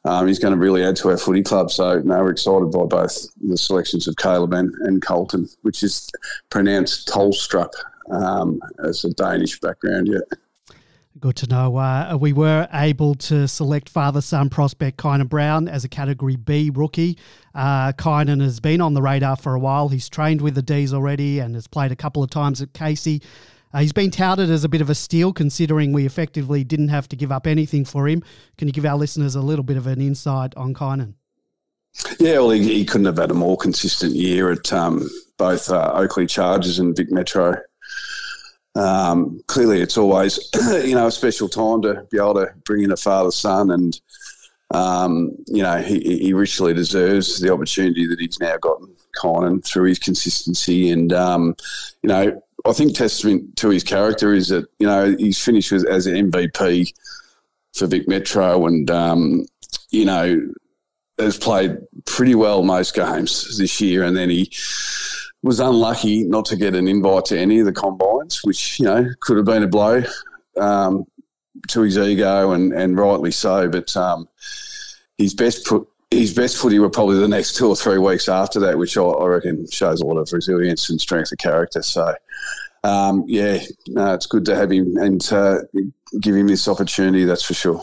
um, 0.05 0.27
he's 0.27 0.39
going 0.39 0.53
to 0.53 0.59
really 0.59 0.83
add 0.83 0.95
to 0.97 1.09
our 1.09 1.17
footy 1.17 1.43
club. 1.43 1.71
So, 1.71 1.99
no, 1.99 2.19
we're 2.19 2.31
excited 2.31 2.71
by 2.71 2.85
both 2.85 3.27
the 3.41 3.57
selections 3.57 4.07
of 4.07 4.15
Caleb 4.15 4.53
and, 4.53 4.71
and 4.81 5.01
Koltyn, 5.01 5.55
which 5.61 5.83
is 5.83 6.09
pronounced 6.49 7.07
Tholstrup 7.07 7.71
um, 8.11 8.59
as 8.83 9.03
a 9.05 9.13
Danish 9.13 9.59
background, 9.59 10.07
yeah. 10.07 10.37
Good 11.19 11.35
to 11.37 11.47
know. 11.47 11.75
Uh, 11.75 12.17
we 12.19 12.31
were 12.31 12.69
able 12.73 13.15
to 13.15 13.47
select 13.47 13.89
father 13.89 14.21
son 14.21 14.49
prospect 14.49 14.97
Kynan 14.97 15.27
Brown 15.27 15.67
as 15.67 15.83
a 15.83 15.89
Category 15.89 16.37
B 16.37 16.71
rookie. 16.73 17.17
Uh, 17.53 17.91
Kynan 17.91 18.41
has 18.41 18.61
been 18.61 18.79
on 18.79 18.93
the 18.93 19.01
radar 19.01 19.35
for 19.35 19.53
a 19.53 19.59
while. 19.59 19.89
He's 19.89 20.07
trained 20.07 20.41
with 20.41 20.55
the 20.55 20.61
D's 20.61 20.93
already 20.93 21.39
and 21.39 21.53
has 21.55 21.67
played 21.67 21.91
a 21.91 21.97
couple 21.97 22.23
of 22.23 22.29
times 22.29 22.61
at 22.61 22.73
Casey. 22.73 23.21
Uh, 23.73 23.79
he's 23.79 23.91
been 23.91 24.09
touted 24.09 24.49
as 24.49 24.63
a 24.63 24.69
bit 24.69 24.79
of 24.79 24.89
a 24.89 24.95
steal 24.95 25.33
considering 25.33 25.91
we 25.91 26.05
effectively 26.05 26.63
didn't 26.63 26.89
have 26.89 27.09
to 27.09 27.17
give 27.17 27.31
up 27.31 27.45
anything 27.45 27.83
for 27.83 28.07
him. 28.07 28.23
Can 28.57 28.69
you 28.69 28.73
give 28.73 28.85
our 28.85 28.97
listeners 28.97 29.35
a 29.35 29.41
little 29.41 29.63
bit 29.63 29.77
of 29.77 29.87
an 29.87 29.99
insight 29.99 30.55
on 30.55 30.73
Kynan? 30.73 31.15
Yeah, 32.19 32.39
well, 32.39 32.51
he, 32.51 32.63
he 32.63 32.85
couldn't 32.85 33.05
have 33.05 33.17
had 33.17 33.31
a 33.31 33.35
more 33.35 33.57
consistent 33.57 34.15
year 34.15 34.49
at 34.49 34.71
um, 34.71 35.09
both 35.37 35.69
uh, 35.69 35.91
Oakleigh 35.93 36.29
Chargers 36.29 36.79
and 36.79 36.95
Vic 36.95 37.11
Metro 37.11 37.57
um, 38.75 39.41
clearly 39.47 39.81
it's 39.81 39.97
always 39.97 40.49
you 40.85 40.95
know 40.95 41.07
a 41.07 41.11
special 41.11 41.49
time 41.49 41.81
to 41.81 42.07
be 42.09 42.17
able 42.17 42.35
to 42.35 42.53
bring 42.63 42.83
in 42.83 42.91
a 42.91 42.97
father 42.97 43.31
son 43.31 43.71
and 43.71 43.99
um, 44.73 45.35
you 45.47 45.61
know 45.61 45.77
he, 45.77 45.99
he, 45.99 46.33
richly 46.33 46.73
deserves 46.73 47.41
the 47.41 47.51
opportunity 47.51 48.07
that 48.07 48.19
he's 48.19 48.39
now 48.39 48.55
gotten 48.57 48.87
Kynan 49.21 49.65
through 49.65 49.89
his 49.89 49.99
consistency. 49.99 50.89
And 50.89 51.11
um, 51.13 51.55
you 52.01 52.07
know 52.07 52.41
I 52.65 52.73
think 52.73 52.95
testament 52.95 53.55
to 53.57 53.69
his 53.69 53.83
character 53.83 54.33
is 54.33 54.49
that 54.49 54.67
you 54.79 54.87
know 54.87 55.15
he's 55.17 55.43
finished 55.43 55.71
as, 55.71 55.83
as 55.83 56.07
an 56.07 56.31
MVP 56.31 56.93
for 57.73 57.87
Vic 57.87 58.07
Metro, 58.07 58.65
and 58.65 58.89
um, 58.89 59.45
you 59.89 60.05
know 60.05 60.41
has 61.19 61.37
played 61.37 61.77
pretty 62.05 62.35
well 62.35 62.63
most 62.63 62.95
games 62.95 63.57
this 63.57 63.81
year, 63.81 64.03
and 64.03 64.15
then 64.15 64.29
he 64.29 64.51
was 65.43 65.59
unlucky 65.59 66.23
not 66.23 66.45
to 66.45 66.55
get 66.55 66.75
an 66.75 66.87
invite 66.87 67.25
to 67.25 67.39
any 67.39 67.59
of 67.59 67.65
the 67.65 67.73
combines, 67.73 68.41
which 68.43 68.79
you 68.79 68.85
know 68.85 69.09
could 69.21 69.37
have 69.37 69.45
been 69.45 69.63
a 69.63 69.67
blow 69.67 70.03
um, 70.59 71.05
to 71.69 71.81
his 71.81 71.97
ego, 71.97 72.51
and, 72.51 72.73
and 72.73 72.97
rightly 72.97 73.31
so. 73.31 73.67
But 73.67 73.95
um, 73.97 74.27
his 75.17 75.33
best 75.33 75.65
put 75.65 75.87
his 76.11 76.33
best 76.33 76.57
footy 76.57 76.77
were 76.77 76.89
probably 76.89 77.17
the 77.17 77.27
next 77.27 77.55
two 77.55 77.69
or 77.69 77.75
three 77.75 77.97
weeks 77.97 78.27
after 78.27 78.59
that, 78.59 78.77
which 78.77 78.97
I, 78.97 79.03
I 79.03 79.25
reckon 79.27 79.65
shows 79.71 80.01
a 80.01 80.05
lot 80.05 80.17
of 80.17 80.31
resilience 80.31 80.89
and 80.89 80.99
strength 80.99 81.31
of 81.31 81.37
character. 81.37 81.81
So, 81.81 82.13
um, 82.83 83.23
yeah, 83.27 83.59
no, 83.87 84.13
it's 84.13 84.25
good 84.25 84.45
to 84.45 84.55
have 84.55 84.71
him 84.71 84.97
and 84.97 85.25
uh, 85.31 85.59
give 86.19 86.35
him 86.35 86.47
this 86.47 86.67
opportunity. 86.67 87.23
That's 87.23 87.43
for 87.43 87.53
sure. 87.53 87.81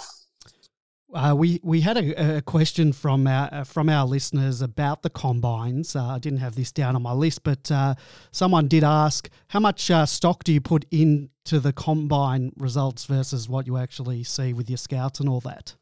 Uh, 1.14 1.34
we 1.34 1.58
we 1.62 1.80
had 1.80 1.96
a, 1.96 2.36
a, 2.36 2.42
question 2.42 2.92
from 2.92 3.26
our 3.26 3.48
uh, 3.50 3.64
from 3.64 3.88
our 3.88 4.06
listeners 4.06 4.60
about 4.60 5.02
the 5.02 5.08
combines. 5.08 5.96
Uh, 5.96 6.04
I 6.04 6.18
didn't 6.18 6.40
have 6.40 6.54
this 6.54 6.70
down 6.70 6.94
on 6.96 7.02
my 7.02 7.12
list, 7.12 7.42
but 7.44 7.70
uh, 7.70 7.94
someone 8.30 8.68
did 8.68 8.84
ask 8.84 9.30
how 9.48 9.60
much 9.60 9.90
uh, 9.90 10.04
stock 10.04 10.44
do 10.44 10.52
you 10.52 10.60
put 10.60 10.84
into 10.90 11.60
the 11.60 11.72
combine 11.72 12.52
results 12.58 13.06
versus 13.06 13.48
what 13.48 13.66
you 13.66 13.78
actually 13.78 14.22
see 14.22 14.52
with 14.52 14.68
your 14.68 14.76
scouts 14.76 15.18
and 15.18 15.30
all 15.30 15.40
that. 15.40 15.74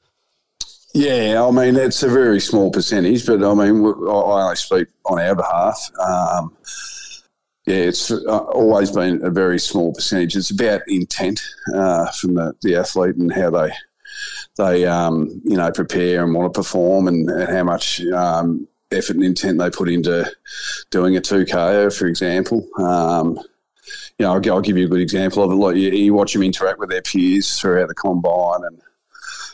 Yeah, 0.95 1.45
I 1.45 1.51
mean 1.51 1.75
it's 1.75 2.05
a 2.05 2.09
very 2.09 2.39
small 2.39 2.71
percentage, 2.71 3.27
but 3.27 3.43
I 3.43 3.55
mean 3.55 3.85
I 3.85 4.11
only 4.11 4.57
speak 4.57 4.87
on 5.07 5.19
our 5.19 5.35
behalf. 5.35 5.91
Um, 6.01 6.57
yeah, 7.67 7.75
it's 7.75 8.13
uh, 8.13 8.23
always 8.29 8.93
been 8.93 9.25
a 9.25 9.31
very 9.31 9.59
small 9.59 9.93
percentage. 9.93 10.37
It's 10.37 10.53
about 10.53 10.83
intent 10.87 11.41
from 11.73 12.35
the, 12.35 12.55
the 12.63 12.77
athlete 12.77 13.17
and 13.17 13.33
how 13.33 13.51
they 13.51 13.73
they 14.57 14.87
um, 14.87 15.41
you 15.45 15.57
know 15.57 15.71
prepare 15.71 16.25
and 16.25 16.35
want 16.35 16.53
to 16.53 16.59
perform, 16.59 17.09
and, 17.09 17.29
and 17.29 17.49
how 17.49 17.65
much 17.65 18.01
um, 18.07 18.67
effort 18.91 19.17
and 19.17 19.25
intent 19.25 19.59
they 19.59 19.71
put 19.71 19.89
into 19.89 20.31
doing 20.91 21.17
a 21.17 21.21
two 21.21 21.45
KO, 21.45 21.91
for 21.91 22.07
example. 22.07 22.67
Um, 22.79 23.39
you 24.19 24.25
know, 24.25 24.33
I'll, 24.33 24.53
I'll, 24.53 24.61
give 24.61 24.77
you 24.77 24.87
a 24.87 24.89
good 24.89 25.01
example 25.01 25.43
of 25.43 25.53
it. 25.53 25.55
Like 25.55 25.77
you, 25.77 25.91
you, 25.91 26.15
watch 26.15 26.33
them 26.33 26.43
interact 26.43 26.79
with 26.79 26.91
their 26.91 27.03
peers 27.03 27.59
throughout 27.59 27.89
the 27.89 27.95
combine, 27.95 28.61
and 28.65 28.81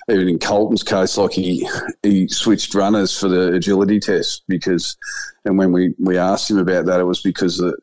even 0.08 0.28
in 0.28 0.38
Koltyn's 0.38 0.82
case, 0.82 1.16
like 1.16 1.32
he 1.32 1.68
he 2.02 2.28
switched 2.28 2.74
runners 2.74 3.18
for 3.18 3.28
the 3.28 3.54
agility 3.54 3.98
test 3.98 4.44
because, 4.48 4.96
and 5.44 5.58
when 5.58 5.72
we 5.72 5.94
we 5.98 6.16
asked 6.16 6.50
him 6.50 6.58
about 6.58 6.86
that, 6.86 7.00
it 7.00 7.04
was 7.04 7.20
because 7.20 7.58
the 7.58 7.76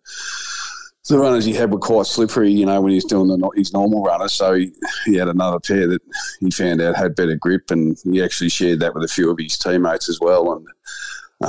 the 1.08 1.18
runners 1.18 1.46
he 1.46 1.54
had 1.54 1.72
were 1.72 1.80
quite 1.80 2.06
slippery, 2.06 2.52
you 2.52 2.66
know, 2.66 2.82
when 2.82 2.92
he's 2.92 3.06
doing 3.06 3.28
the, 3.28 3.50
his 3.56 3.74
normal 3.74 4.04
runners. 4.04 4.34
So 4.34 4.54
he, 4.54 4.72
he 5.06 5.16
had 5.16 5.28
another 5.28 5.60
pair 5.60 5.88
that 5.88 6.02
he 6.40 6.52
found 6.52 6.82
out 6.82 6.96
had 6.96 7.16
better 7.16 7.36
grip, 7.36 7.72
and 7.72 7.98
he 8.04 8.22
actually 8.22 8.50
shared 8.50 8.80
that 8.82 8.94
with 8.94 9.04
a 9.04 9.08
few 9.08 9.32
of 9.32 9.38
his 9.40 9.58
teammates 9.58 10.10
as 10.10 10.20
well. 10.20 10.54
And 10.54 10.68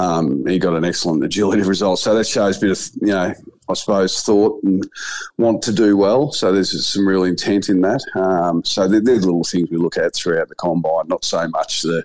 um, 0.00 0.46
he 0.46 0.58
got 0.58 0.76
an 0.76 0.84
excellent 0.84 1.24
agility 1.24 1.62
result. 1.62 1.98
So 1.98 2.14
that 2.14 2.26
shows 2.26 2.58
a 2.58 2.60
bit 2.60 2.70
of, 2.70 2.90
you 3.02 3.08
know, 3.08 3.34
I 3.68 3.74
suppose, 3.74 4.22
thought 4.22 4.62
and 4.62 4.88
want 5.36 5.62
to 5.62 5.72
do 5.72 5.96
well. 5.96 6.32
So 6.32 6.52
there's 6.52 6.86
some 6.86 7.06
real 7.06 7.24
intent 7.24 7.68
in 7.68 7.80
that. 7.82 8.04
Um, 8.14 8.64
so 8.64 8.88
they're, 8.88 9.00
they're 9.00 9.16
little 9.16 9.44
things 9.44 9.70
we 9.70 9.76
look 9.76 9.98
at 9.98 10.14
throughout 10.14 10.48
the 10.48 10.54
combine, 10.54 11.08
not 11.08 11.24
so 11.24 11.46
much 11.48 11.82
the 11.82 12.04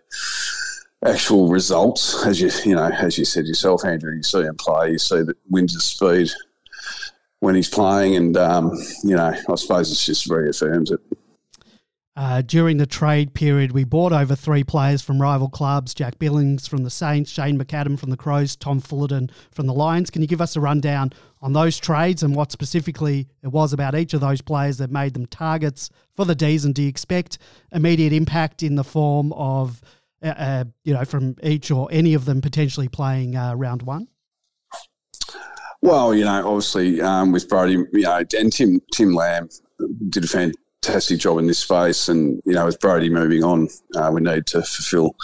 actual 1.06 1.48
results, 1.50 2.26
as 2.26 2.42
you 2.42 2.50
you 2.66 2.76
know, 2.76 2.86
as 2.88 3.18
you 3.18 3.26
said 3.26 3.46
yourself, 3.46 3.86
Andrew. 3.86 4.16
You 4.16 4.24
see 4.24 4.42
him 4.42 4.56
play, 4.56 4.92
you 4.92 4.98
see 4.98 5.22
that 5.22 5.38
wins 5.50 5.74
the 5.74 5.82
speed 5.82 6.32
when 7.40 7.56
he's 7.56 7.70
playing, 7.70 8.16
and 8.16 8.38
um, 8.38 8.72
you 9.04 9.16
know, 9.16 9.34
I 9.50 9.56
suppose 9.56 9.92
it's 9.92 10.06
just 10.06 10.30
reaffirms 10.30 10.92
it. 10.92 11.00
Uh, 12.18 12.42
during 12.42 12.78
the 12.78 12.86
trade 12.86 13.34
period, 13.34 13.74
we 13.74 13.84
bought 13.84 14.14
over 14.14 14.36
three 14.36 14.64
players 14.64 15.02
from 15.02 15.22
rival 15.22 15.50
clubs 15.50 15.94
Jack 15.94 16.18
Billings 16.18 16.66
from 16.66 16.84
the 16.84 16.90
Saints, 16.90 17.30
Shane 17.30 17.60
McAdam 17.60 18.00
from 18.00 18.10
the 18.10 18.16
Crows, 18.16 18.56
Tom 18.56 18.80
Fullarton 18.80 19.30
from 19.52 19.68
the 19.68 19.74
Lions. 19.74 20.10
Can 20.10 20.22
you 20.22 20.28
give 20.28 20.40
us 20.40 20.56
a 20.56 20.62
rundown 20.62 21.12
on 21.42 21.52
those 21.52 21.78
trades 21.78 22.24
and 22.24 22.34
what 22.34 22.54
specifically 22.54 23.28
it 23.44 23.50
was 23.50 23.74
about 23.74 23.96
each 23.96 24.14
of 24.14 24.22
those 24.22 24.42
players 24.42 24.78
that 24.78 24.90
made 24.90 25.14
them 25.14 25.26
targets 25.26 25.90
for 26.16 26.24
the 26.24 26.36
D's? 26.36 26.64
And 26.64 26.74
do 26.74 26.84
you 26.84 26.88
expect 26.88 27.38
immediate 27.74 28.14
impact 28.14 28.64
in 28.64 28.76
the 28.76 28.86
form 28.86 29.34
of, 29.34 29.82
uh, 30.24 30.28
uh, 30.28 30.64
you 30.86 30.94
know, 30.94 31.04
from 31.04 31.36
each 31.44 31.70
or 31.70 31.90
any 31.92 32.14
of 32.14 32.24
them 32.24 32.40
potentially 32.40 32.88
playing 32.88 33.36
uh, 33.36 33.56
round 33.56 33.82
one? 33.82 34.08
Well, 35.86 36.16
you 36.16 36.26
know, 36.26 36.48
obviously 36.48 37.00
um, 37.00 37.32
with 37.32 37.48
Brody, 37.48 37.74
you 37.74 37.88
know, 37.94 38.24
and 38.36 38.52
Tim 38.52 38.82
Tim 38.92 39.14
Lamb 39.14 39.50
did 40.10 40.24
a 40.24 40.28
fantastic 40.28 41.20
job 41.20 41.38
in 41.38 41.46
this 41.46 41.60
space, 41.60 42.10
and 42.10 42.42
you 42.44 42.54
know, 42.54 42.66
with 42.66 42.80
Brody 42.80 43.08
moving 43.08 43.44
on, 43.44 43.70
uh, 43.96 44.10
we 44.12 44.22
need 44.22 44.48
to 44.48 44.64
fulfil. 44.64 45.16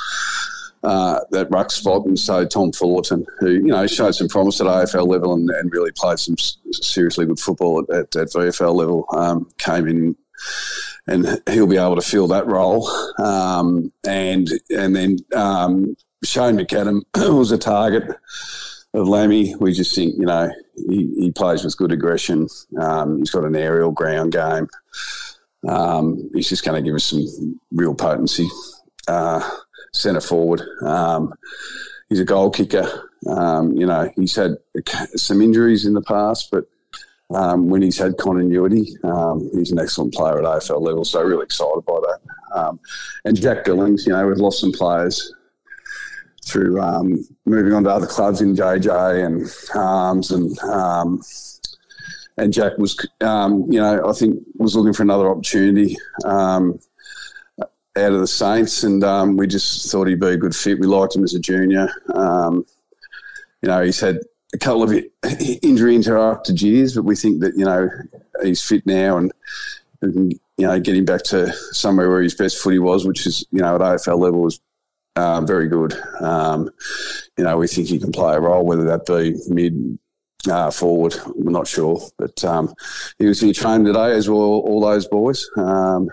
Uh, 0.84 1.20
that 1.32 1.50
ruck 1.50 1.72
spot, 1.72 2.06
and 2.06 2.20
so 2.20 2.46
Tom 2.46 2.72
Fullarton, 2.72 3.25
who 3.39 3.50
you 3.50 3.63
know 3.63 3.88
showed 3.88 4.13
some 4.13 4.27
promise 4.27 4.62
at 4.62 4.68
AFL 4.68 5.08
level 5.08 5.34
and, 5.34 5.50
and 5.50 5.72
really 5.74 5.91
played 5.96 6.20
some 6.20 6.36
seriously 6.74 7.25
good 7.25 7.39
football 7.39 7.80
at, 7.80 7.96
at, 7.96 8.15
at 8.15 8.27
VFL 8.27 8.75
level, 8.75 9.06
um, 9.13 9.50
came 9.58 9.88
in 9.88 10.15
and 11.08 11.41
he'll 11.50 11.65
be 11.65 11.77
able 11.77 11.96
to 11.96 12.01
fill 12.03 12.27
that 12.27 12.46
role. 12.46 12.88
Um, 13.18 13.91
and 14.06 14.48
and 14.70 14.96
then 14.96 15.18
um, 15.36 15.96
Shane 16.24 16.58
McAdam 16.58 17.01
was 17.36 17.51
a 17.51 17.58
target 17.58 18.15
of 18.93 19.07
Lammy, 19.07 19.55
we 19.55 19.74
just 19.74 19.95
think, 19.95 20.15
you 20.17 20.25
know, 20.25 20.50
he, 20.89 21.13
he 21.17 21.31
plays 21.31 21.63
with 21.63 21.77
good 21.77 21.91
aggression. 21.91 22.48
Um, 22.79 23.19
he's 23.19 23.29
got 23.29 23.45
an 23.45 23.55
aerial 23.55 23.91
ground 23.91 24.33
game. 24.33 24.67
Um, 25.67 26.29
he's 26.33 26.50
just 26.50 26.65
going 26.65 26.81
to 26.81 26.88
give 26.88 26.95
us 26.95 27.05
some 27.05 27.60
real 27.71 27.95
potency. 27.95 28.50
Uh, 29.07 29.48
centre 29.93 30.21
forward. 30.21 30.62
Um, 30.83 31.33
he's 32.10 32.19
a 32.19 32.25
goal 32.25 32.50
kicker. 32.50 33.10
Um, 33.27 33.74
you 33.74 33.86
know, 33.86 34.10
he's 34.15 34.36
had 34.36 34.55
some 35.15 35.41
injuries 35.41 35.86
in 35.86 35.93
the 35.93 36.01
past, 36.01 36.50
but 36.51 36.65
um, 37.33 37.69
when 37.69 37.81
he's 37.81 37.98
had 37.98 38.17
continuity, 38.17 38.95
um, 39.03 39.50
he's 39.53 39.71
an 39.71 39.79
excellent 39.79 40.13
player 40.13 40.38
at 40.38 40.43
AFL 40.43 40.81
level. 40.81 41.05
So 41.05 41.21
really 41.21 41.43
excited 41.43 41.83
by 41.86 42.00
that. 42.00 42.79
and 43.25 43.39
Jack 43.39 43.65
Billings, 43.65 44.05
you 44.05 44.13
know, 44.13 44.25
we've 44.27 44.38
lost 44.38 44.60
some 44.60 44.71
players 44.71 45.33
through 46.45 46.81
um, 46.81 47.25
moving 47.45 47.74
on 47.74 47.83
to 47.83 47.89
other 47.89 48.07
clubs 48.07 48.41
in 48.41 48.55
JJ 48.55 49.25
and 49.25 49.53
Harmes 49.71 50.31
and 50.31 50.57
um, 50.60 51.21
and 52.38 52.53
Jack 52.53 52.77
was, 52.77 52.98
um, 53.21 53.65
you 53.69 53.79
know, 53.79 54.07
I 54.07 54.13
think 54.13 54.41
was 54.55 54.75
looking 54.75 54.93
for 54.93 55.03
another 55.03 55.29
opportunity 55.29 55.98
um, 56.25 56.79
out 57.60 58.13
of 58.13 58.19
the 58.19 58.27
Saints, 58.27 58.83
and 58.83 59.03
um, 59.03 59.38
we 59.38 59.48
just 59.48 59.91
thought 59.91 60.07
he'd 60.07 60.19
be 60.19 60.27
a 60.27 60.38
good 60.38 60.55
fit. 60.55 60.79
We 60.79 60.88
liked 60.88 61.15
him 61.15 61.24
as 61.24 61.33
a 61.33 61.39
junior. 61.39 61.89
Um, 62.13 62.65
you 63.62 63.67
know, 63.67 63.83
he's 63.83 64.00
had 64.00 64.19
a 64.53 64.57
couple 64.57 64.83
of 64.83 64.93
injury 65.62 65.95
interrupted 65.95 66.62
years, 66.62 66.95
but 66.95 67.03
we 67.03 67.15
think 67.15 67.41
that 67.41 67.53
you 67.55 67.65
know 67.65 67.89
he's 68.43 68.63
fit 68.63 68.86
now 68.86 69.17
and. 69.17 69.31
and 70.01 70.39
you 70.57 70.67
know, 70.67 70.79
getting 70.79 71.05
back 71.05 71.24
to 71.24 71.51
somewhere 71.71 72.07
where 72.07 72.21
his 72.21 72.36
best 72.36 72.60
footy 72.60 72.77
was, 72.77 73.03
which 73.03 73.25
is, 73.25 73.43
you 73.51 73.62
know, 73.62 73.74
at 73.74 73.81
AFL 73.81 74.19
level 74.19 74.41
was 74.41 74.60
uh, 75.15 75.41
very 75.41 75.68
good. 75.68 75.94
Um, 76.20 76.70
you 77.38 77.44
know, 77.44 77.58
we 77.58 77.68
think 77.68 77.88
he 77.88 78.00
can 78.00 78.12
play 78.12 78.36
a 78.36 78.39
role, 78.39 78.65
whether 78.65 78.84
that 78.86 79.06
be 79.06 79.36
mid, 79.53 79.98
uh, 80.50 80.72
forward. 80.72 81.15
We're 81.36 81.51
not 81.51 81.68
sure, 81.68 82.01
but 82.18 82.44
um, 82.44 82.74
he 83.20 83.25
was 83.25 83.39
here 83.39 83.53
training 83.53 83.86
today 83.86 84.13
as 84.13 84.30
well. 84.30 84.39
All 84.39 84.82
those 84.82 85.08
boys, 85.08 85.48
um, 85.58 86.10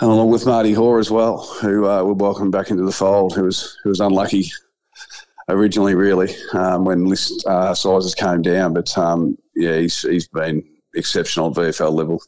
and 0.00 0.10
along 0.10 0.30
with 0.30 0.46
Marty 0.46 0.72
Hore 0.72 0.98
as 0.98 1.10
well, 1.10 1.44
who 1.60 1.86
uh, 1.86 2.02
we 2.04 2.12
welcome 2.12 2.50
back 2.50 2.70
into 2.70 2.84
the 2.84 2.92
fold. 2.92 3.34
Who 3.34 3.44
was 3.44 3.78
who 3.82 3.90
was 3.90 4.00
unlucky 4.00 4.50
originally, 5.48 5.94
really, 5.94 6.34
um, 6.52 6.84
when 6.84 7.06
list 7.06 7.46
uh, 7.46 7.74
sizes 7.74 8.14
came 8.14 8.42
down. 8.42 8.74
But 8.74 8.96
um, 8.96 9.36
yeah, 9.54 9.78
he's 9.78 10.02
he's 10.02 10.28
been 10.28 10.62
exceptional 10.94 11.48
at 11.48 11.56
VFL 11.56 11.92
level 11.92 12.22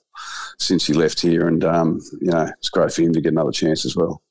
since 0.59 0.87
he 0.87 0.93
left 0.93 1.21
here, 1.21 1.47
and 1.49 1.65
um, 1.65 2.01
you 2.21 2.31
know 2.31 2.51
it's 2.59 2.71
great 2.71 2.93
for 2.93 3.03
him 3.03 3.13
to 3.13 3.21
get 3.21 3.33
another 3.33 3.53
chance 3.53 3.85
as 3.85 3.97
well. 3.97 4.23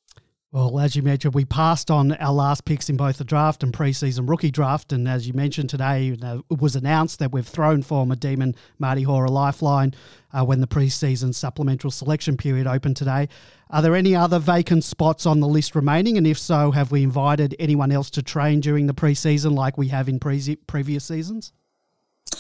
Well, 0.52 0.80
as 0.80 0.96
you 0.96 1.04
mentioned, 1.04 1.36
we 1.36 1.46
passed 1.46 1.92
on 1.92 2.14
our 2.14 2.34
last 2.34 2.66
picks 2.66 2.90
in 2.90 2.98
both 2.98 3.20
the 3.20 3.24
draft 3.24 3.62
and 3.62 3.72
preseason 3.72 4.28
rookie 4.28 4.50
draft. 4.50 4.92
And 4.92 5.08
as 5.08 5.28
you 5.28 5.34
mentioned 5.34 5.70
today, 5.70 6.10
it 6.10 6.60
was 6.60 6.76
announced 6.76 7.20
that 7.20 7.32
we've 7.32 7.48
thrown 7.48 7.84
former 7.84 8.16
Demon 8.16 8.56
Marty 8.80 9.04
Hore 9.04 9.26
a 9.26 9.32
lifeline 9.32 9.94
uh, 10.34 10.44
when 10.44 10.60
the 10.60 10.66
preseason 10.66 11.36
supplemental 11.36 11.92
selection 11.92 12.36
period 12.36 12.66
opened 12.66 12.98
today. 12.98 13.30
Are 13.70 13.84
there 13.84 13.96
any 13.96 14.16
other 14.16 14.40
vacant 14.40 14.84
spots 14.84 15.28
on 15.28 15.40
the 15.40 15.48
list 15.48 15.76
remaining? 15.76 16.18
And 16.18 16.26
if 16.26 16.40
so, 16.40 16.72
have 16.72 16.92
we 16.92 17.04
invited 17.04 17.56
anyone 17.60 17.92
else 17.92 18.10
to 18.12 18.24
train 18.24 18.60
during 18.60 18.88
the 18.88 18.96
preseason 18.96 19.56
like 19.56 19.78
we 19.78 19.90
have 19.90 20.10
in 20.10 20.20
pre- 20.20 20.58
previous 20.66 21.06
seasons? 21.06 21.54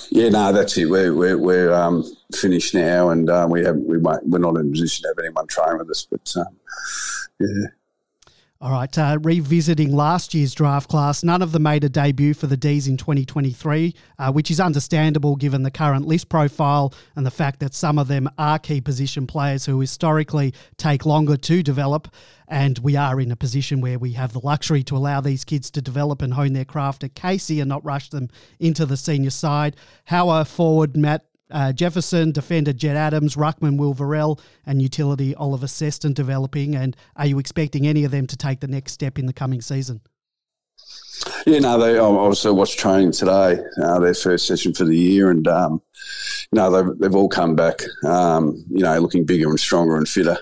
Yeah, 0.09 0.29
no, 0.29 0.51
that's 0.51 0.75
it. 0.77 0.89
We're 0.89 1.13
we're, 1.13 1.37
we're 1.37 1.73
um, 1.73 2.03
finished 2.33 2.73
now, 2.73 3.09
and 3.09 3.29
uh, 3.29 3.47
we 3.49 3.63
have 3.63 3.75
we 3.75 3.99
might, 3.99 4.19
we're 4.23 4.39
not 4.39 4.55
in 4.55 4.67
a 4.67 4.71
position 4.71 5.03
to 5.03 5.09
have 5.09 5.19
anyone 5.19 5.47
train 5.47 5.77
with 5.77 5.89
us. 5.89 6.07
But 6.09 6.33
um, 6.37 6.55
yeah, 7.39 7.67
All 8.61 8.71
right, 8.71 8.97
uh, 8.97 9.17
revisiting 9.21 9.95
last 9.95 10.33
year's 10.33 10.53
draft 10.53 10.89
class, 10.89 11.23
none 11.23 11.41
of 11.41 11.53
them 11.53 11.63
made 11.63 11.85
a 11.85 11.89
debut 11.89 12.33
for 12.33 12.45
the 12.45 12.57
D's 12.57 12.89
in 12.89 12.97
2023, 12.97 13.95
uh, 14.17 14.33
which 14.33 14.51
is 14.51 14.59
understandable 14.59 15.37
given 15.37 15.63
the 15.63 15.71
current 15.71 16.05
list 16.05 16.27
profile 16.27 16.93
and 17.15 17.25
the 17.25 17.31
fact 17.31 17.61
that 17.61 17.73
some 17.73 17.97
of 17.97 18.09
them 18.09 18.29
are 18.37 18.59
key 18.59 18.81
position 18.81 19.25
players 19.25 19.65
who 19.65 19.79
historically 19.79 20.53
take 20.75 21.05
longer 21.05 21.37
to 21.37 21.63
develop. 21.63 22.13
And 22.49 22.77
we 22.79 22.97
are 22.97 23.21
in 23.21 23.31
a 23.31 23.37
position 23.37 23.79
where 23.79 23.97
we 23.97 24.11
have 24.13 24.33
the 24.33 24.41
luxury 24.43 24.83
to 24.83 24.97
allow 24.97 25.21
these 25.21 25.45
kids 25.45 25.71
to 25.71 25.81
develop 25.81 26.21
and 26.21 26.33
hone 26.33 26.51
their 26.51 26.65
craft 26.65 27.05
at 27.05 27.15
Casey 27.15 27.61
and 27.61 27.69
not 27.69 27.85
rush 27.85 28.09
them 28.09 28.27
into 28.59 28.85
the 28.85 28.97
senior 28.97 29.29
side. 29.29 29.77
How 30.03 30.27
are 30.27 30.43
forward 30.43 30.97
Matt 30.97 31.28
uh, 31.51 31.73
Jefferson, 31.73 32.31
defender 32.31 32.73
Jed 32.73 32.95
Adams, 32.95 33.35
Ruckman 33.35 33.77
Will 33.77 33.93
Verrall, 33.93 34.39
and 34.65 34.81
utility 34.81 35.35
Oliver 35.35 35.67
Sestan 35.67 36.13
developing? 36.13 36.75
And 36.75 36.95
are 37.15 37.25
you 37.25 37.39
expecting 37.39 37.87
any 37.87 38.03
of 38.03 38.11
them 38.11 38.27
to 38.27 38.37
take 38.37 38.59
the 38.59 38.67
next 38.67 38.93
step 38.93 39.17
in 39.17 39.25
the 39.25 39.33
coming 39.33 39.61
season? 39.61 40.01
Yeah, 41.45 41.59
no, 41.59 41.77
they 41.77 41.97
obviously 41.97 42.51
watched 42.51 42.79
training 42.79 43.11
today, 43.11 43.59
uh, 43.81 43.99
their 43.99 44.13
first 44.13 44.47
session 44.47 44.73
for 44.73 44.85
the 44.85 44.97
year, 44.97 45.31
and 45.31 45.47
um, 45.47 45.81
no, 46.51 46.71
they've, 46.71 46.97
they've 46.97 47.15
all 47.15 47.27
come 47.27 47.55
back, 47.55 47.81
um, 48.05 48.63
you 48.69 48.83
know, 48.83 48.97
looking 48.99 49.25
bigger 49.25 49.49
and 49.49 49.59
stronger 49.59 49.97
and 49.97 50.07
fitter, 50.07 50.37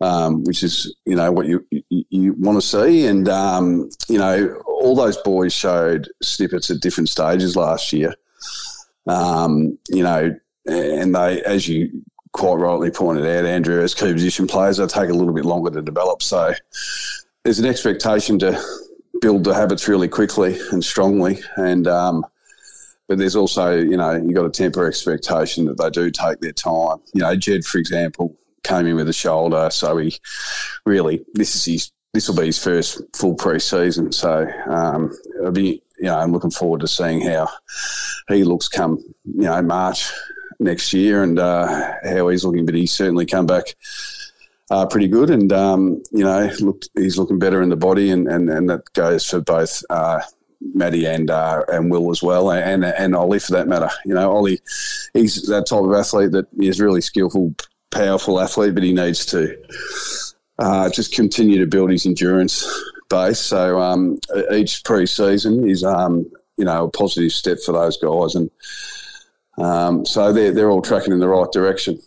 um, 0.00 0.44
which 0.44 0.62
is 0.62 0.94
you 1.04 1.16
know 1.16 1.32
what 1.32 1.46
you 1.46 1.66
you, 1.70 2.04
you 2.10 2.34
want 2.38 2.60
to 2.60 2.66
see, 2.66 3.06
and 3.06 3.28
um, 3.28 3.88
you 4.08 4.18
know 4.18 4.62
all 4.66 4.94
those 4.94 5.16
boys 5.18 5.52
showed 5.52 6.08
snippets 6.22 6.70
at 6.70 6.80
different 6.80 7.08
stages 7.08 7.56
last 7.56 7.92
year. 7.92 8.14
Um, 9.08 9.78
you 9.88 10.02
know, 10.02 10.38
and 10.66 11.14
they, 11.14 11.42
as 11.42 11.66
you 11.66 12.02
quite 12.32 12.56
rightly 12.56 12.90
pointed 12.90 13.26
out, 13.26 13.44
Andrew, 13.44 13.82
as 13.82 13.94
key 13.94 14.12
position 14.12 14.46
players, 14.46 14.76
they 14.76 14.86
take 14.86 15.10
a 15.10 15.14
little 15.14 15.34
bit 15.34 15.44
longer 15.44 15.70
to 15.70 15.82
develop. 15.82 16.22
So 16.22 16.52
there's 17.42 17.58
an 17.58 17.66
expectation 17.66 18.38
to 18.40 18.62
build 19.20 19.44
the 19.44 19.54
habits 19.54 19.88
really 19.88 20.08
quickly 20.08 20.58
and 20.70 20.84
strongly, 20.84 21.40
and 21.56 21.88
um, 21.88 22.24
but 23.08 23.18
there's 23.18 23.36
also, 23.36 23.74
you 23.76 23.96
know, 23.96 24.12
you've 24.12 24.34
got 24.34 24.42
to 24.42 24.50
temper 24.50 24.86
expectation 24.86 25.64
that 25.64 25.78
they 25.78 25.88
do 25.88 26.10
take 26.10 26.40
their 26.40 26.52
time. 26.52 26.98
You 27.14 27.22
know, 27.22 27.34
Jed, 27.34 27.64
for 27.64 27.78
example, 27.78 28.36
came 28.62 28.86
in 28.86 28.96
with 28.96 29.08
a 29.08 29.14
shoulder, 29.14 29.70
so 29.70 29.96
he 29.96 30.18
really 30.84 31.24
this 31.34 31.56
is 31.56 31.64
his 31.64 31.92
this 32.12 32.28
will 32.28 32.36
be 32.36 32.46
his 32.46 32.62
first 32.62 33.00
full 33.16 33.34
pre-season. 33.34 34.12
So 34.12 34.46
um, 34.66 35.16
it'll 35.38 35.52
be 35.52 35.82
you 35.98 36.06
know, 36.06 36.18
I'm 36.18 36.32
looking 36.32 36.50
forward 36.50 36.80
to 36.80 36.88
seeing 36.88 37.20
how 37.20 37.48
he 38.28 38.44
looks 38.44 38.68
come, 38.68 38.98
you 39.24 39.42
know, 39.42 39.60
March 39.62 40.10
next 40.60 40.92
year 40.92 41.22
and 41.22 41.38
uh, 41.38 41.92
how 42.04 42.28
he's 42.28 42.44
looking. 42.44 42.66
But 42.66 42.74
he's 42.74 42.92
certainly 42.92 43.26
come 43.26 43.46
back 43.46 43.74
uh, 44.70 44.86
pretty 44.86 45.08
good, 45.08 45.30
and 45.30 45.52
um, 45.52 46.02
you 46.12 46.24
know, 46.24 46.50
looked 46.60 46.88
he's 46.94 47.18
looking 47.18 47.38
better 47.38 47.62
in 47.62 47.68
the 47.68 47.76
body, 47.76 48.10
and 48.10 48.28
and, 48.28 48.48
and 48.50 48.68
that 48.70 48.92
goes 48.92 49.26
for 49.26 49.40
both. 49.40 49.82
Uh, 49.90 50.20
Maddie 50.74 51.06
and 51.06 51.30
uh, 51.30 51.62
and 51.68 51.90
Will 51.90 52.10
as 52.10 52.22
well, 52.22 52.50
and 52.50 52.84
and 52.84 53.14
Ollie 53.14 53.38
for 53.38 53.52
that 53.52 53.68
matter. 53.68 53.90
You 54.04 54.14
know, 54.14 54.32
Ollie, 54.32 54.60
he's 55.14 55.46
that 55.46 55.66
type 55.66 55.84
of 55.84 55.92
athlete 55.92 56.32
that 56.32 56.46
is 56.60 56.80
really 56.80 57.00
skillful, 57.00 57.54
powerful 57.92 58.40
athlete, 58.40 58.74
but 58.74 58.82
he 58.82 58.92
needs 58.92 59.24
to 59.26 59.56
uh, 60.58 60.90
just 60.90 61.14
continue 61.14 61.58
to 61.58 61.66
build 61.66 61.90
his 61.90 62.06
endurance 62.06 62.66
base. 63.08 63.40
So 63.40 63.80
um, 63.80 64.18
each 64.52 64.84
pre-season 64.84 65.68
is 65.68 65.84
um, 65.84 66.30
you 66.56 66.64
know 66.64 66.84
a 66.84 66.90
positive 66.90 67.32
step 67.32 67.58
for 67.64 67.72
those 67.72 67.96
guys, 67.96 68.34
and 68.34 68.50
um, 69.58 70.04
so 70.04 70.32
they're 70.32 70.52
they're 70.52 70.70
all 70.70 70.82
tracking 70.82 71.12
in 71.12 71.20
the 71.20 71.28
right 71.28 71.50
direction. 71.52 72.00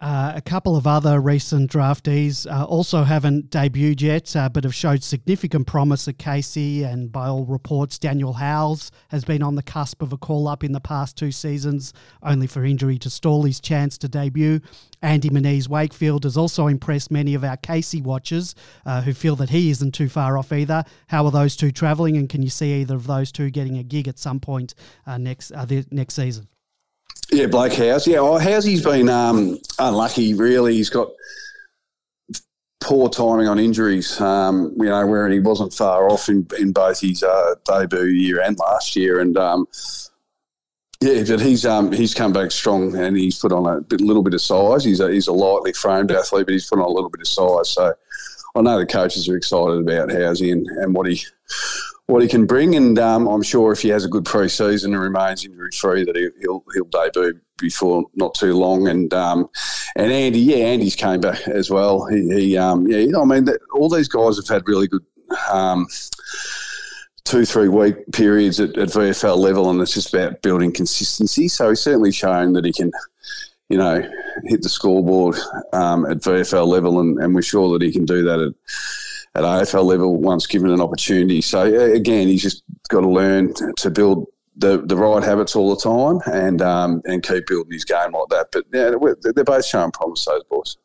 Uh, 0.00 0.32
a 0.36 0.40
couple 0.40 0.76
of 0.76 0.86
other 0.86 1.20
recent 1.20 1.68
draftees 1.68 2.46
uh, 2.48 2.64
also 2.64 3.02
haven't 3.02 3.50
debuted 3.50 4.00
yet, 4.00 4.36
uh, 4.36 4.48
but 4.48 4.62
have 4.62 4.74
showed 4.74 5.02
significant 5.02 5.66
promise 5.66 6.06
at 6.06 6.18
Casey. 6.18 6.84
And 6.84 7.10
by 7.10 7.26
all 7.26 7.44
reports, 7.44 7.98
Daniel 7.98 8.34
Howells 8.34 8.92
has 9.08 9.24
been 9.24 9.42
on 9.42 9.56
the 9.56 9.62
cusp 9.62 10.00
of 10.00 10.12
a 10.12 10.16
call 10.16 10.46
up 10.46 10.62
in 10.62 10.70
the 10.70 10.80
past 10.80 11.16
two 11.16 11.32
seasons, 11.32 11.92
only 12.22 12.46
for 12.46 12.64
injury 12.64 12.96
to 12.98 13.10
stall 13.10 13.42
his 13.42 13.58
chance 13.58 13.98
to 13.98 14.08
debut. 14.08 14.60
Andy 15.02 15.30
Moniz-Wakefield 15.30 16.22
has 16.22 16.36
also 16.36 16.68
impressed 16.68 17.10
many 17.10 17.34
of 17.34 17.42
our 17.42 17.56
Casey 17.56 18.00
watchers 18.00 18.54
uh, 18.86 19.02
who 19.02 19.12
feel 19.12 19.34
that 19.34 19.50
he 19.50 19.70
isn't 19.70 19.92
too 19.92 20.08
far 20.08 20.38
off 20.38 20.52
either. 20.52 20.84
How 21.08 21.24
are 21.24 21.32
those 21.32 21.56
two 21.56 21.72
travelling, 21.72 22.16
and 22.16 22.28
can 22.28 22.42
you 22.42 22.50
see 22.50 22.80
either 22.80 22.94
of 22.94 23.08
those 23.08 23.32
two 23.32 23.50
getting 23.50 23.78
a 23.78 23.82
gig 23.82 24.06
at 24.06 24.20
some 24.20 24.38
point 24.38 24.76
uh, 25.06 25.18
next 25.18 25.50
uh, 25.50 25.66
next 25.90 26.14
season? 26.14 26.46
Yeah, 27.30 27.46
Blake 27.46 27.74
Howes. 27.74 28.06
Yeah, 28.06 28.20
well, 28.20 28.40
Housey's 28.40 28.82
been 28.82 29.08
um, 29.08 29.58
unlucky, 29.78 30.34
really. 30.34 30.74
He's 30.74 30.90
got 30.90 31.10
poor 32.80 33.10
timing 33.10 33.48
on 33.48 33.58
injuries, 33.58 34.18
um, 34.20 34.72
you 34.76 34.86
know, 34.86 35.06
where 35.06 35.28
he 35.28 35.40
wasn't 35.40 35.74
far 35.74 36.08
off 36.08 36.28
in, 36.28 36.46
in 36.58 36.72
both 36.72 37.00
his 37.00 37.22
uh, 37.22 37.54
debut 37.66 38.04
year 38.04 38.40
and 38.40 38.58
last 38.58 38.96
year. 38.96 39.20
And 39.20 39.36
um, 39.36 39.66
yeah, 41.00 41.22
but 41.26 41.40
he's 41.40 41.66
um, 41.66 41.92
he's 41.92 42.14
come 42.14 42.32
back 42.32 42.50
strong 42.50 42.96
and 42.96 43.16
he's 43.16 43.38
put 43.38 43.52
on 43.52 43.66
a 43.66 43.82
bit, 43.82 44.00
little 44.00 44.22
bit 44.22 44.34
of 44.34 44.40
size. 44.40 44.84
He's 44.84 45.00
a, 45.00 45.10
he's 45.10 45.28
a 45.28 45.32
lightly 45.32 45.74
framed 45.74 46.10
athlete, 46.10 46.46
but 46.46 46.52
he's 46.52 46.68
put 46.68 46.78
on 46.78 46.86
a 46.86 46.90
little 46.90 47.10
bit 47.10 47.20
of 47.20 47.28
size. 47.28 47.70
So 47.70 47.92
I 48.54 48.62
know 48.62 48.78
the 48.78 48.86
coaches 48.86 49.28
are 49.28 49.36
excited 49.36 49.80
about 49.80 50.08
Housey 50.08 50.50
and, 50.50 50.66
and 50.66 50.94
what 50.94 51.06
he 51.06 51.20
what 52.08 52.22
he 52.22 52.28
can 52.28 52.46
bring. 52.46 52.74
And 52.74 52.98
um, 52.98 53.28
I'm 53.28 53.42
sure 53.42 53.70
if 53.70 53.80
he 53.80 53.90
has 53.90 54.04
a 54.04 54.08
good 54.08 54.24
pre-season 54.24 54.92
and 54.92 55.02
remains 55.02 55.44
injury 55.44 55.70
free, 55.72 56.04
that 56.04 56.16
he, 56.16 56.28
will 56.46 56.64
he'll 56.74 56.84
debut 56.86 57.38
before 57.58 58.04
not 58.14 58.34
too 58.34 58.54
long. 58.54 58.88
And 58.88 59.12
um, 59.14 59.48
and 59.94 60.10
Andy, 60.10 60.40
yeah, 60.40 60.56
Andy's 60.56 60.96
came 60.96 61.20
back 61.20 61.46
as 61.46 61.70
well. 61.70 62.06
He, 62.06 62.28
he 62.28 62.58
um, 62.58 62.86
yeah, 62.86 63.06
I 63.18 63.24
mean, 63.24 63.48
all 63.72 63.88
these 63.88 64.08
guys 64.08 64.36
have 64.36 64.48
had 64.48 64.66
really 64.66 64.88
good. 64.88 65.04
Um, 65.50 65.86
two, 67.24 67.44
three 67.44 67.68
week 67.68 68.10
periods 68.12 68.58
at, 68.58 68.78
at 68.78 68.88
VFL 68.88 69.36
level, 69.36 69.68
and 69.68 69.78
it's 69.82 69.92
just 69.92 70.14
about 70.14 70.40
building 70.40 70.72
consistency. 70.72 71.46
So 71.48 71.68
he's 71.68 71.80
certainly 71.80 72.10
shown 72.10 72.54
that 72.54 72.64
he 72.64 72.72
can, 72.72 72.90
you 73.68 73.76
know, 73.76 74.00
hit 74.44 74.62
the 74.62 74.70
scoreboard 74.70 75.36
um, 75.74 76.06
at 76.06 76.18
VFL 76.18 76.66
level, 76.66 77.00
and, 77.00 77.18
and 77.18 77.34
we're 77.34 77.42
sure 77.42 77.70
that 77.78 77.84
he 77.84 77.92
can 77.92 78.06
do 78.06 78.24
that 78.24 78.40
at 78.40 78.54
at 79.38 79.44
AFL 79.44 79.84
level 79.84 80.16
once 80.16 80.46
given 80.46 80.70
an 80.70 80.80
opportunity. 80.80 81.40
So 81.40 81.62
again, 81.92 82.28
he's 82.28 82.42
just 82.42 82.64
got 82.88 83.00
to 83.00 83.08
learn 83.08 83.54
to 83.76 83.90
build 83.90 84.26
the, 84.56 84.82
the 84.84 84.96
right 84.96 85.22
habits 85.22 85.54
all 85.54 85.74
the 85.74 85.80
time 85.80 86.20
and 86.32 86.60
um, 86.60 87.00
and 87.04 87.22
keep 87.22 87.46
building 87.46 87.72
his 87.72 87.84
game 87.84 88.12
like 88.12 88.28
that. 88.30 88.48
But 88.52 88.64
yeah, 88.72 88.92
they're 89.32 89.44
both 89.44 89.64
showing 89.64 89.92
promise, 89.92 90.24
those 90.24 90.42
boys. 90.44 90.76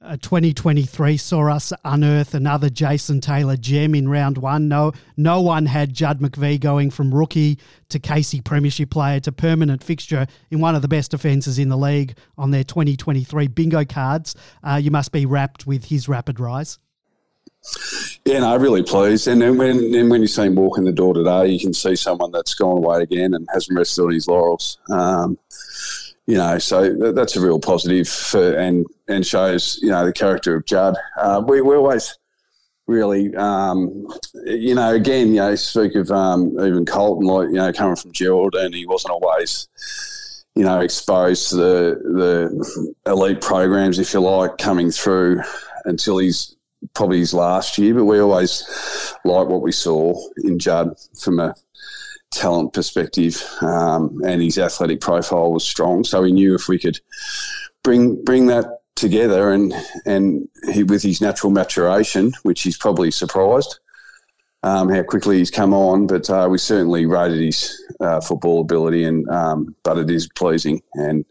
Uh, 0.00 0.16
2023 0.18 1.16
saw 1.16 1.50
us 1.50 1.72
unearth 1.84 2.32
another 2.32 2.70
Jason 2.70 3.20
Taylor 3.20 3.56
gem 3.56 3.96
in 3.96 4.08
round 4.08 4.38
one. 4.38 4.68
No, 4.68 4.92
no 5.16 5.40
one 5.40 5.66
had 5.66 5.92
Judd 5.92 6.20
McVee 6.20 6.60
going 6.60 6.90
from 6.90 7.12
rookie 7.12 7.58
to 7.88 7.98
Casey 7.98 8.40
Premiership 8.40 8.90
player 8.90 9.18
to 9.20 9.32
permanent 9.32 9.82
fixture 9.82 10.28
in 10.52 10.60
one 10.60 10.76
of 10.76 10.82
the 10.82 10.88
best 10.88 11.10
defences 11.10 11.58
in 11.58 11.68
the 11.68 11.76
league 11.76 12.16
on 12.36 12.52
their 12.52 12.62
2023 12.62 13.48
bingo 13.48 13.84
cards. 13.84 14.36
Uh, 14.62 14.78
you 14.80 14.92
must 14.92 15.10
be 15.10 15.26
wrapped 15.26 15.66
with 15.66 15.86
his 15.86 16.08
rapid 16.08 16.38
rise. 16.38 16.78
Yeah, 18.24 18.40
no, 18.40 18.56
really 18.56 18.82
pleased. 18.82 19.28
And 19.28 19.40
then 19.40 19.56
when 19.56 19.94
and 19.94 20.10
when 20.10 20.20
you 20.20 20.26
see 20.26 20.42
him 20.44 20.54
walk 20.54 20.78
in 20.78 20.84
the 20.84 20.92
door 20.92 21.14
today, 21.14 21.48
you 21.48 21.60
can 21.60 21.74
see 21.74 21.96
someone 21.96 22.30
that's 22.30 22.54
gone 22.54 22.78
away 22.78 23.02
again 23.02 23.34
and 23.34 23.48
hasn't 23.52 23.76
rested 23.76 24.02
on 24.02 24.12
his 24.12 24.28
laurels. 24.28 24.78
Um, 24.90 25.38
you 26.26 26.36
know, 26.36 26.58
so 26.58 27.12
that's 27.12 27.36
a 27.36 27.40
real 27.40 27.58
positive 27.58 28.08
for, 28.08 28.54
and 28.54 28.86
and 29.08 29.26
shows 29.26 29.78
you 29.82 29.88
know 29.88 30.04
the 30.04 30.12
character 30.12 30.54
of 30.54 30.66
Judd. 30.66 30.96
Uh, 31.18 31.42
we 31.46 31.60
we 31.62 31.74
always 31.74 32.18
really, 32.86 33.34
um, 33.36 34.06
you 34.44 34.74
know, 34.74 34.94
again, 34.94 35.28
you 35.28 35.36
know, 35.36 35.54
speak 35.54 35.94
of 35.94 36.10
um, 36.10 36.50
even 36.52 36.84
Koltyn, 36.84 37.24
like 37.24 37.48
you 37.48 37.54
know, 37.54 37.72
coming 37.72 37.96
from 37.96 38.12
Gerald, 38.12 38.54
and 38.54 38.74
he 38.74 38.86
wasn't 38.86 39.12
always 39.12 39.68
you 40.58 40.64
know, 40.64 40.80
exposed 40.80 41.50
to 41.50 41.56
the 41.56 42.94
the 43.04 43.12
elite 43.12 43.40
programs, 43.40 44.00
if 44.00 44.12
you 44.12 44.18
like, 44.20 44.58
coming 44.58 44.90
through 44.90 45.40
until 45.84 46.18
he's 46.18 46.57
probably 46.94 47.18
his 47.18 47.34
last 47.34 47.78
year, 47.78 47.94
but 47.94 48.04
we 48.04 48.20
always 48.20 48.64
like 49.24 49.48
what 49.48 49.62
we 49.62 49.72
saw 49.72 50.14
in 50.44 50.58
Judd 50.58 50.94
from 51.20 51.40
a 51.40 51.54
talent 52.30 52.72
perspective, 52.72 53.42
um, 53.62 54.20
and 54.24 54.42
his 54.42 54.58
athletic 54.58 55.00
profile 55.00 55.52
was 55.52 55.66
strong. 55.66 56.04
So 56.04 56.22
we 56.22 56.32
knew 56.32 56.54
if 56.54 56.68
we 56.68 56.78
could 56.78 57.00
bring 57.82 58.22
bring 58.24 58.46
that 58.46 58.66
together, 58.94 59.52
and 59.52 59.74
and 60.06 60.48
he, 60.72 60.82
with 60.82 61.02
his 61.02 61.20
natural 61.20 61.52
maturation, 61.52 62.32
which 62.42 62.62
he's 62.62 62.76
probably 62.76 63.10
surprised. 63.10 63.78
Um, 64.64 64.88
how 64.88 65.04
quickly 65.04 65.38
he's 65.38 65.52
come 65.52 65.72
on, 65.72 66.08
but 66.08 66.28
uh, 66.28 66.48
we 66.50 66.58
certainly 66.58 67.06
rated 67.06 67.40
his 67.40 67.80
uh, 68.00 68.20
football 68.20 68.60
ability, 68.60 69.04
and 69.04 69.28
um, 69.28 69.74
but 69.84 69.98
it 69.98 70.10
is 70.10 70.28
pleasing 70.34 70.82
and 70.94 71.24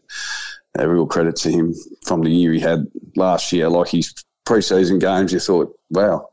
a 0.78 0.88
real 0.88 1.06
credit 1.06 1.36
to 1.36 1.50
him 1.50 1.74
from 2.06 2.22
the 2.22 2.30
year 2.30 2.52
he 2.52 2.60
had 2.60 2.86
last 3.16 3.52
year. 3.52 3.68
Like 3.68 3.88
he's 3.88 4.14
preseason 4.48 4.98
games, 4.98 5.32
you 5.32 5.40
thought, 5.40 5.78
wow, 5.90 6.28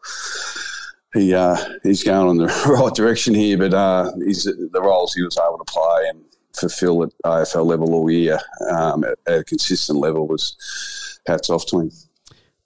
he 1.14 1.34
uh, 1.34 1.58
he's 1.84 2.04
going 2.04 2.30
in 2.30 2.38
the 2.38 2.46
right 2.80 2.94
direction 2.94 3.36
here. 3.36 3.58
But 3.58 3.74
uh, 3.74 4.12
he's, 4.26 4.46
the 4.46 4.82
roles 4.82 5.14
he 5.14 5.22
was 5.22 5.38
able 5.38 5.58
to 5.58 5.66
play 5.66 6.10
and 6.10 6.24
fulfil 6.54 7.04
at 7.04 7.10
AFL 7.26 7.66
level 7.66 7.94
all 7.94 8.10
year 8.10 8.40
um, 8.72 9.04
at, 9.04 9.18
at, 9.28 9.40
a 9.40 9.44
consistent 9.44 10.00
level 10.00 10.28
was 10.28 11.20
hats 11.28 11.50
off 11.50 11.66
to 11.68 11.82
him. 11.82 11.92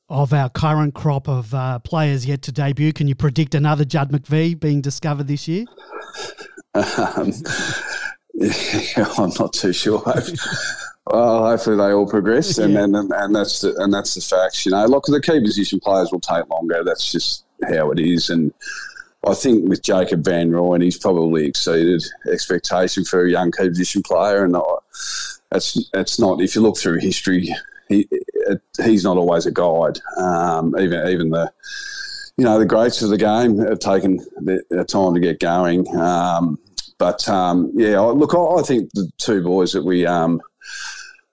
of 0.09 0.31
our 0.31 0.49
current 0.49 0.93
crop 0.93 1.27
of 1.27 1.53
uh, 1.53 1.79
players 1.79 2.25
yet 2.25 2.43
to 2.43 2.51
debut. 2.51 2.93
Can 2.93 3.07
you 3.07 3.15
predict 3.15 3.55
another 3.55 3.85
Judd 3.85 4.11
McVee 4.11 4.59
being 4.59 4.81
discovered 4.81 5.27
this 5.27 5.47
year? 5.47 5.65
Um, 6.75 7.33
yeah, 8.35 9.05
I'm 9.17 9.31
not 9.39 9.53
too 9.53 9.73
sure. 9.73 10.03
Well, 11.09 11.47
hopefully 11.47 11.77
they 11.77 11.91
all 11.91 12.07
progress, 12.07 12.57
and 12.57 12.73
yeah. 12.73 12.83
and, 12.83 12.95
and 12.95 13.35
that's 13.35 13.61
the, 13.61 13.75
and 13.77 13.93
that's 13.93 14.15
the 14.15 14.21
facts. 14.21 14.65
You 14.65 14.71
know, 14.71 14.85
look, 14.85 15.05
the 15.05 15.21
key 15.21 15.39
position 15.39 15.79
players 15.79 16.11
will 16.11 16.19
take 16.19 16.47
longer. 16.49 16.83
That's 16.83 17.11
just 17.11 17.45
how 17.67 17.91
it 17.91 17.99
is, 17.99 18.29
and. 18.29 18.53
I 19.27 19.33
think 19.33 19.67
with 19.67 19.83
Jacob 19.83 20.23
Van 20.23 20.49
Rooyen, 20.49 20.81
he's 20.81 20.97
probably 20.97 21.45
exceeded 21.45 22.01
expectation 22.31 23.03
for 23.03 23.25
a 23.25 23.29
young 23.29 23.51
key 23.51 23.67
position 23.67 24.01
player, 24.01 24.45
and 24.45 24.55
that's 25.51 25.89
that's 25.91 26.19
not. 26.19 26.39
If 26.39 26.55
you 26.55 26.61
look 26.61 26.77
through 26.77 26.99
history, 26.99 27.53
he 27.89 28.07
he's 28.81 29.03
not 29.03 29.17
always 29.17 29.45
a 29.45 29.51
guide. 29.51 29.99
Um, 30.17 30.73
even 30.79 31.07
even 31.09 31.29
the 31.31 31.51
you 32.37 32.45
know 32.45 32.59
the 32.59 32.65
greats 32.65 33.01
of 33.01 33.09
the 33.09 33.17
game 33.17 33.57
have 33.59 33.79
taken 33.79 34.25
their 34.37 34.85
time 34.85 35.15
to 35.15 35.19
get 35.19 35.39
going. 35.39 35.85
Um, 35.97 36.57
but 36.97 37.27
um, 37.27 37.71
yeah, 37.75 37.99
look, 37.99 38.33
I, 38.33 38.59
I, 38.59 38.61
think 38.61 38.89
the 38.93 39.09
two 39.17 39.43
boys 39.43 39.73
that 39.73 39.83
we 39.83 40.05
um, 40.05 40.41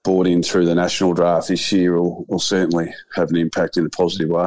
brought 0.07 0.29
in 0.29 0.41
through 0.41 0.65
the 0.65 0.75
national 0.75 1.15
draft 1.15 1.49
this 1.49 1.73
year 1.73 2.01
will, 2.01 2.25
will 2.29 2.39
certainly 2.39 2.95
have 3.17 3.29
an 3.31 3.37
impact 3.37 3.77
in 3.77 3.85
a 3.85 3.91
positive 3.91 4.29
way. 4.29 4.47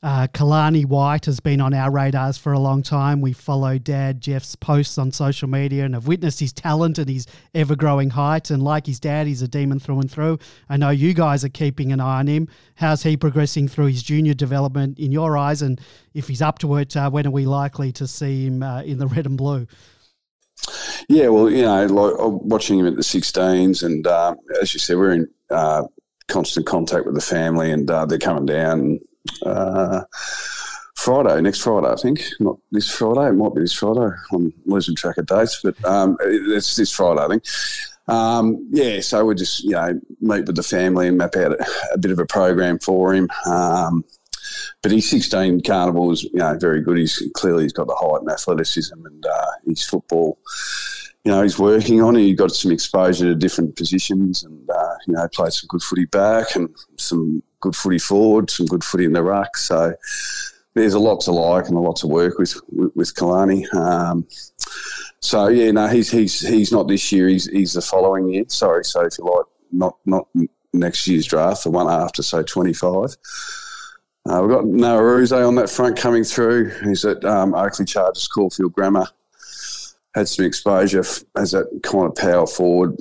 Uh, 0.00 0.28
Kalani 0.28 0.86
White 0.86 1.26
has 1.26 1.40
been 1.40 1.60
on 1.60 1.74
our 1.74 1.90
radars 1.90 2.38
for 2.38 2.52
a 2.52 2.58
long 2.58 2.80
time. 2.80 3.20
We 3.20 3.32
follow 3.32 3.78
Dad 3.78 4.20
Jeff's 4.20 4.54
posts 4.54 4.96
on 4.96 5.10
social 5.10 5.48
media 5.48 5.84
and 5.84 5.94
have 5.94 6.06
witnessed 6.06 6.38
his 6.38 6.52
talent 6.52 6.98
and 6.98 7.10
his 7.10 7.26
ever 7.52 7.74
growing 7.74 8.10
height. 8.10 8.50
And 8.50 8.62
like 8.62 8.86
his 8.86 9.00
dad, 9.00 9.26
he's 9.26 9.42
a 9.42 9.48
demon 9.48 9.80
through 9.80 9.98
and 9.98 10.10
through. 10.10 10.38
I 10.68 10.76
know 10.76 10.90
you 10.90 11.14
guys 11.14 11.44
are 11.44 11.50
keeping 11.50 11.90
an 11.90 11.98
eye 11.98 12.20
on 12.20 12.28
him. 12.28 12.46
How's 12.76 13.02
he 13.02 13.16
progressing 13.16 13.66
through 13.66 13.86
his 13.86 14.04
junior 14.04 14.34
development 14.34 15.00
in 15.00 15.10
your 15.10 15.36
eyes? 15.36 15.62
And 15.62 15.80
if 16.14 16.28
he's 16.28 16.40
up 16.40 16.60
to 16.60 16.76
it, 16.76 16.96
uh, 16.96 17.10
when 17.10 17.26
are 17.26 17.32
we 17.32 17.44
likely 17.44 17.90
to 17.92 18.06
see 18.06 18.46
him 18.46 18.62
uh, 18.62 18.82
in 18.82 18.98
the 18.98 19.08
red 19.08 19.26
and 19.26 19.36
blue? 19.36 19.66
Yeah, 21.08 21.28
well, 21.28 21.50
you 21.50 21.62
know, 21.62 21.86
like 21.86 22.14
watching 22.18 22.78
him 22.78 22.86
at 22.86 22.96
the 22.96 23.02
16s, 23.02 23.82
and 23.82 24.06
uh, 24.06 24.34
as 24.60 24.74
you 24.74 24.80
said, 24.80 24.96
we're 24.96 25.12
in 25.12 25.28
uh, 25.50 25.84
constant 26.28 26.66
contact 26.66 27.06
with 27.06 27.14
the 27.14 27.20
family, 27.20 27.70
and 27.70 27.90
uh, 27.90 28.06
they're 28.06 28.18
coming 28.18 28.46
down 28.46 29.00
uh, 29.44 30.02
Friday, 30.96 31.40
next 31.40 31.60
Friday, 31.60 31.88
I 31.88 31.96
think. 31.96 32.22
Not 32.40 32.58
this 32.70 32.90
Friday. 32.90 33.28
It 33.28 33.32
might 33.32 33.54
be 33.54 33.62
this 33.62 33.72
Friday. 33.72 34.14
I'm 34.32 34.52
losing 34.66 34.94
track 34.94 35.18
of 35.18 35.26
dates, 35.26 35.60
but 35.62 35.82
um, 35.84 36.16
it's 36.20 36.76
this 36.76 36.92
Friday, 36.92 37.20
I 37.20 37.28
think. 37.28 37.44
Um, 38.08 38.68
yeah, 38.70 39.00
so 39.00 39.24
we 39.24 39.34
just 39.36 39.62
you 39.62 39.70
know 39.70 40.00
meet 40.20 40.46
with 40.46 40.56
the 40.56 40.62
family 40.62 41.06
and 41.06 41.16
map 41.16 41.36
out 41.36 41.52
a, 41.52 41.66
a 41.92 41.98
bit 41.98 42.10
of 42.10 42.18
a 42.18 42.26
program 42.26 42.78
for 42.80 43.14
him. 43.14 43.28
Um, 43.46 44.04
but 44.82 44.92
he's 44.92 45.10
16 45.10 45.62
carnival 45.62 46.10
is 46.10 46.24
you 46.24 46.30
know 46.34 46.56
very 46.58 46.80
good. 46.80 46.98
He's 46.98 47.22
clearly 47.34 47.64
he's 47.64 47.72
got 47.72 47.86
the 47.86 47.94
height 47.94 48.20
and 48.22 48.30
athleticism 48.30 49.06
and 49.06 49.26
uh, 49.26 49.46
his 49.66 49.84
football. 49.84 50.38
You 51.24 51.32
know 51.32 51.42
he's 51.42 51.58
working 51.58 52.02
on 52.02 52.16
it. 52.16 52.20
He 52.20 52.34
got 52.34 52.52
some 52.52 52.72
exposure 52.72 53.26
to 53.26 53.34
different 53.34 53.76
positions 53.76 54.42
and 54.42 54.70
uh, 54.70 54.94
you 55.06 55.14
know 55.14 55.28
played 55.28 55.52
some 55.52 55.68
good 55.68 55.82
footy 55.82 56.06
back 56.06 56.56
and 56.56 56.74
some 56.96 57.42
good 57.60 57.76
footy 57.76 57.98
forward, 57.98 58.50
some 58.50 58.66
good 58.66 58.84
footy 58.84 59.04
in 59.04 59.12
the 59.12 59.22
ruck. 59.22 59.56
So 59.56 59.94
there's 60.74 60.94
a 60.94 60.98
lot 60.98 61.20
to 61.22 61.32
like 61.32 61.66
and 61.66 61.76
a 61.76 61.80
lot 61.80 61.96
to 61.96 62.06
work 62.06 62.38
with 62.38 62.54
with, 62.70 62.92
with 62.94 63.14
Kalani. 63.14 63.72
Um, 63.74 64.26
so 65.20 65.48
yeah, 65.48 65.70
no, 65.72 65.88
he's 65.88 66.10
he's 66.10 66.40
he's 66.40 66.72
not 66.72 66.88
this 66.88 67.12
year. 67.12 67.28
He's 67.28 67.46
he's 67.46 67.74
the 67.74 67.82
following 67.82 68.30
year. 68.30 68.44
Sorry, 68.48 68.84
so 68.84 69.02
if 69.02 69.18
you 69.18 69.24
like, 69.24 69.46
not 69.72 69.98
not 70.06 70.26
next 70.72 71.06
year's 71.06 71.26
draft, 71.26 71.64
the 71.64 71.70
one 71.70 71.88
after, 71.88 72.22
so 72.22 72.42
25. 72.42 73.16
Uh, 74.28 74.40
we've 74.42 74.50
got 74.50 74.66
Noah 74.66 75.00
Eruse 75.00 75.32
on 75.32 75.54
that 75.54 75.70
front 75.70 75.96
coming 75.96 76.24
through. 76.24 76.70
He's 76.84 77.04
at 77.04 77.24
um, 77.24 77.54
Oakleigh 77.54 77.86
Chargers, 77.86 78.28
Caulfield 78.28 78.72
Grammar. 78.72 79.06
Had 80.14 80.28
some 80.28 80.44
exposure 80.44 81.04
as 81.36 81.52
that 81.52 81.80
kind 81.82 82.06
of 82.06 82.14
power 82.16 82.46
forward, 82.46 82.98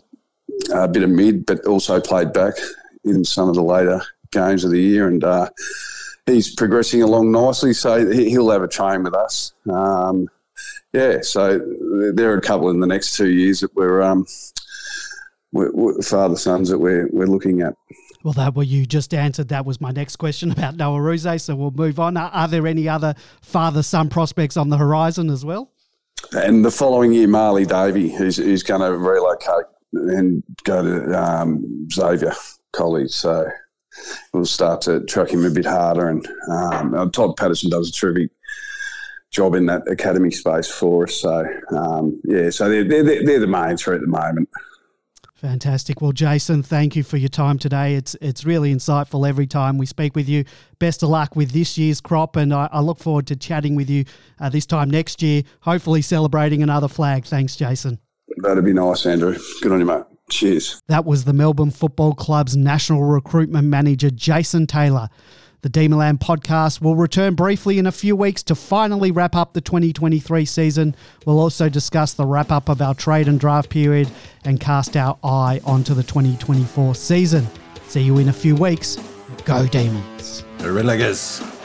a 0.74 0.88
bit 0.88 1.04
of 1.04 1.10
mid, 1.10 1.46
but 1.46 1.66
also 1.66 2.00
played 2.00 2.34
back 2.34 2.54
in 3.04 3.26
some 3.26 3.50
of 3.50 3.56
the 3.56 3.64
later 3.64 4.02
games 4.32 4.64
of 4.64 4.72
the 4.72 4.80
year, 4.80 5.08
and 5.08 5.24
uh, 5.24 5.50
he's 6.26 6.54
progressing 6.54 7.02
along 7.02 7.32
nicely. 7.32 7.74
So 7.74 8.12
he'll 8.12 8.52
have 8.52 8.62
a 8.62 8.68
train 8.68 9.04
with 9.04 9.16
us. 9.16 9.54
Um, 9.70 10.30
yeah, 10.94 11.22
so 11.22 11.60
there 12.14 12.32
are 12.32 12.38
a 12.38 12.42
couple 12.42 12.70
in 12.70 12.80
the 12.80 12.88
next 12.88 13.16
two 13.16 13.30
years 13.30 13.60
that 13.62 13.76
we're, 13.76 14.02
um, 14.02 14.26
we're, 15.52 15.72
we're 15.72 16.02
father 16.02 16.36
sons 16.36 16.70
that 16.70 16.80
we're 16.80 17.08
we're 17.12 17.28
looking 17.28 17.62
at. 17.62 17.76
Well, 18.24 18.34
that 18.34 18.54
well, 18.54 18.66
you 18.66 18.86
just 18.86 19.14
answered. 19.14 19.48
That 19.50 19.66
was 19.66 19.80
my 19.80 19.92
next 19.92 20.18
question 20.18 20.52
about 20.58 20.76
Noah 20.76 21.02
Ruse. 21.02 21.44
So 21.44 21.56
we'll 21.56 21.72
move 21.72 22.00
on. 22.00 22.18
Are, 22.18 22.30
are 22.32 22.48
there 22.48 22.68
any 22.68 22.88
other 22.88 23.16
father 23.42 23.84
son 23.84 24.10
prospects 24.10 24.58
on 24.58 24.70
the 24.70 24.78
horizon 24.78 25.30
as 25.30 25.46
well? 25.46 25.72
And 26.34 26.66
the 26.66 26.72
following 26.72 27.14
year, 27.14 27.28
Marley 27.28 27.66
Davey, 27.66 28.10
who's, 28.10 28.64
going 28.64 28.82
to 28.82 28.98
relocate 28.98 29.66
and 29.94 30.44
go 30.64 30.84
to 30.84 31.20
um, 31.20 31.88
Xavier 31.92 32.34
College. 32.74 33.12
So 33.12 33.48
we'll 34.34 34.46
start 34.46 34.82
to 34.82 35.06
track 35.06 35.30
him 35.30 35.46
a 35.46 35.50
bit 35.50 35.66
harder. 35.66 36.10
And 36.10 36.28
um, 36.52 37.12
Todd 37.12 37.38
Patterson 37.38 37.70
does 37.70 37.90
a 37.90 37.92
terrific 37.94 38.32
job 39.32 39.56
in 39.56 39.66
that 39.68 39.88
academy 39.90 40.32
space 40.32 40.70
for 40.70 41.06
us. 41.06 41.16
So 41.16 41.46
um, 41.72 42.20
yeah, 42.26 42.50
so 42.50 42.68
they're, 42.68 42.84
they're, 42.84 43.26
they're 43.26 43.40
the 43.40 43.48
main 43.48 43.78
three 43.78 43.96
at 43.96 44.02
the 44.02 44.08
moment. 44.08 44.50
Fantastic. 45.42 46.02
Well, 46.02 46.12
Jason, 46.12 46.64
thank 46.64 46.98
you 46.98 47.04
for 47.04 47.16
your 47.16 47.30
time 47.30 47.58
today. 47.58 47.96
It's 47.96 48.14
it's 48.20 48.44
really 48.44 48.76
insightful 48.76 49.28
every 49.28 49.48
time 49.48 49.78
we 49.78 49.86
speak 49.86 50.14
with 50.14 50.28
you. 50.28 50.44
Best 50.80 51.02
of 51.02 51.08
luck 51.08 51.34
with 51.34 51.52
this 51.52 51.78
year's 51.78 52.02
crop, 52.02 52.36
and 52.36 52.54
I, 52.54 52.68
I 52.74 52.82
look 52.82 53.00
forward 53.00 53.26
to 53.28 53.38
chatting 53.38 53.76
with 53.76 53.90
you 53.90 54.04
uh, 54.42 54.50
this 54.50 54.66
time 54.66 54.90
next 54.90 55.22
year. 55.22 55.44
Hopefully, 55.62 56.02
celebrating 56.02 56.62
another 56.62 56.90
flag. 56.90 57.24
Thanks, 57.24 57.56
Jason. 57.56 58.00
That'd 58.36 58.66
be 58.66 58.74
nice, 58.74 59.06
Andrew. 59.06 59.38
Good 59.62 59.72
on 59.72 59.80
you, 59.80 59.86
mate. 59.86 60.04
Cheers. 60.30 60.82
That 60.90 61.06
was 61.06 61.24
the 61.24 61.32
Melbourne 61.32 61.72
Football 61.72 62.16
Club's 62.16 62.58
national 62.58 63.04
recruitment 63.04 63.70
manager, 63.70 64.10
Jason 64.10 64.68
Taylor. 64.68 65.08
The 65.62 65.70
Demonland 65.70 66.20
podcast 66.20 66.82
will 66.82 66.96
return 66.96 67.36
briefly 67.36 67.80
in 67.80 67.86
a 67.86 67.92
few 67.92 68.16
weeks 68.16 68.44
to 68.44 68.56
finally 68.56 69.12
wrap 69.12 69.36
up 69.36 69.52
the 69.52 69.60
2023 69.60 70.46
season. 70.46 70.96
We'll 71.26 71.40
also 71.40 71.68
discuss 71.68 72.14
the 72.14 72.26
wrap 72.26 72.50
up 72.50 72.70
of 72.70 72.82
our 72.82 72.96
trade 72.96 73.28
and 73.28 73.38
draft 73.38 73.70
period 73.70 74.10
and 74.46 74.58
cast 74.58 74.96
our 74.96 75.18
eye 75.22 75.60
onto 75.66 75.94
the 75.94 76.04
2024 76.04 76.96
season. 76.96 77.46
See 77.88 78.04
you 78.04 78.20
in 78.20 78.30
a 78.30 78.34
few 78.34 78.56
weeks. 78.56 78.98
Go 79.44 79.68
Demons. 79.68 80.46
Relegers. 80.60 81.59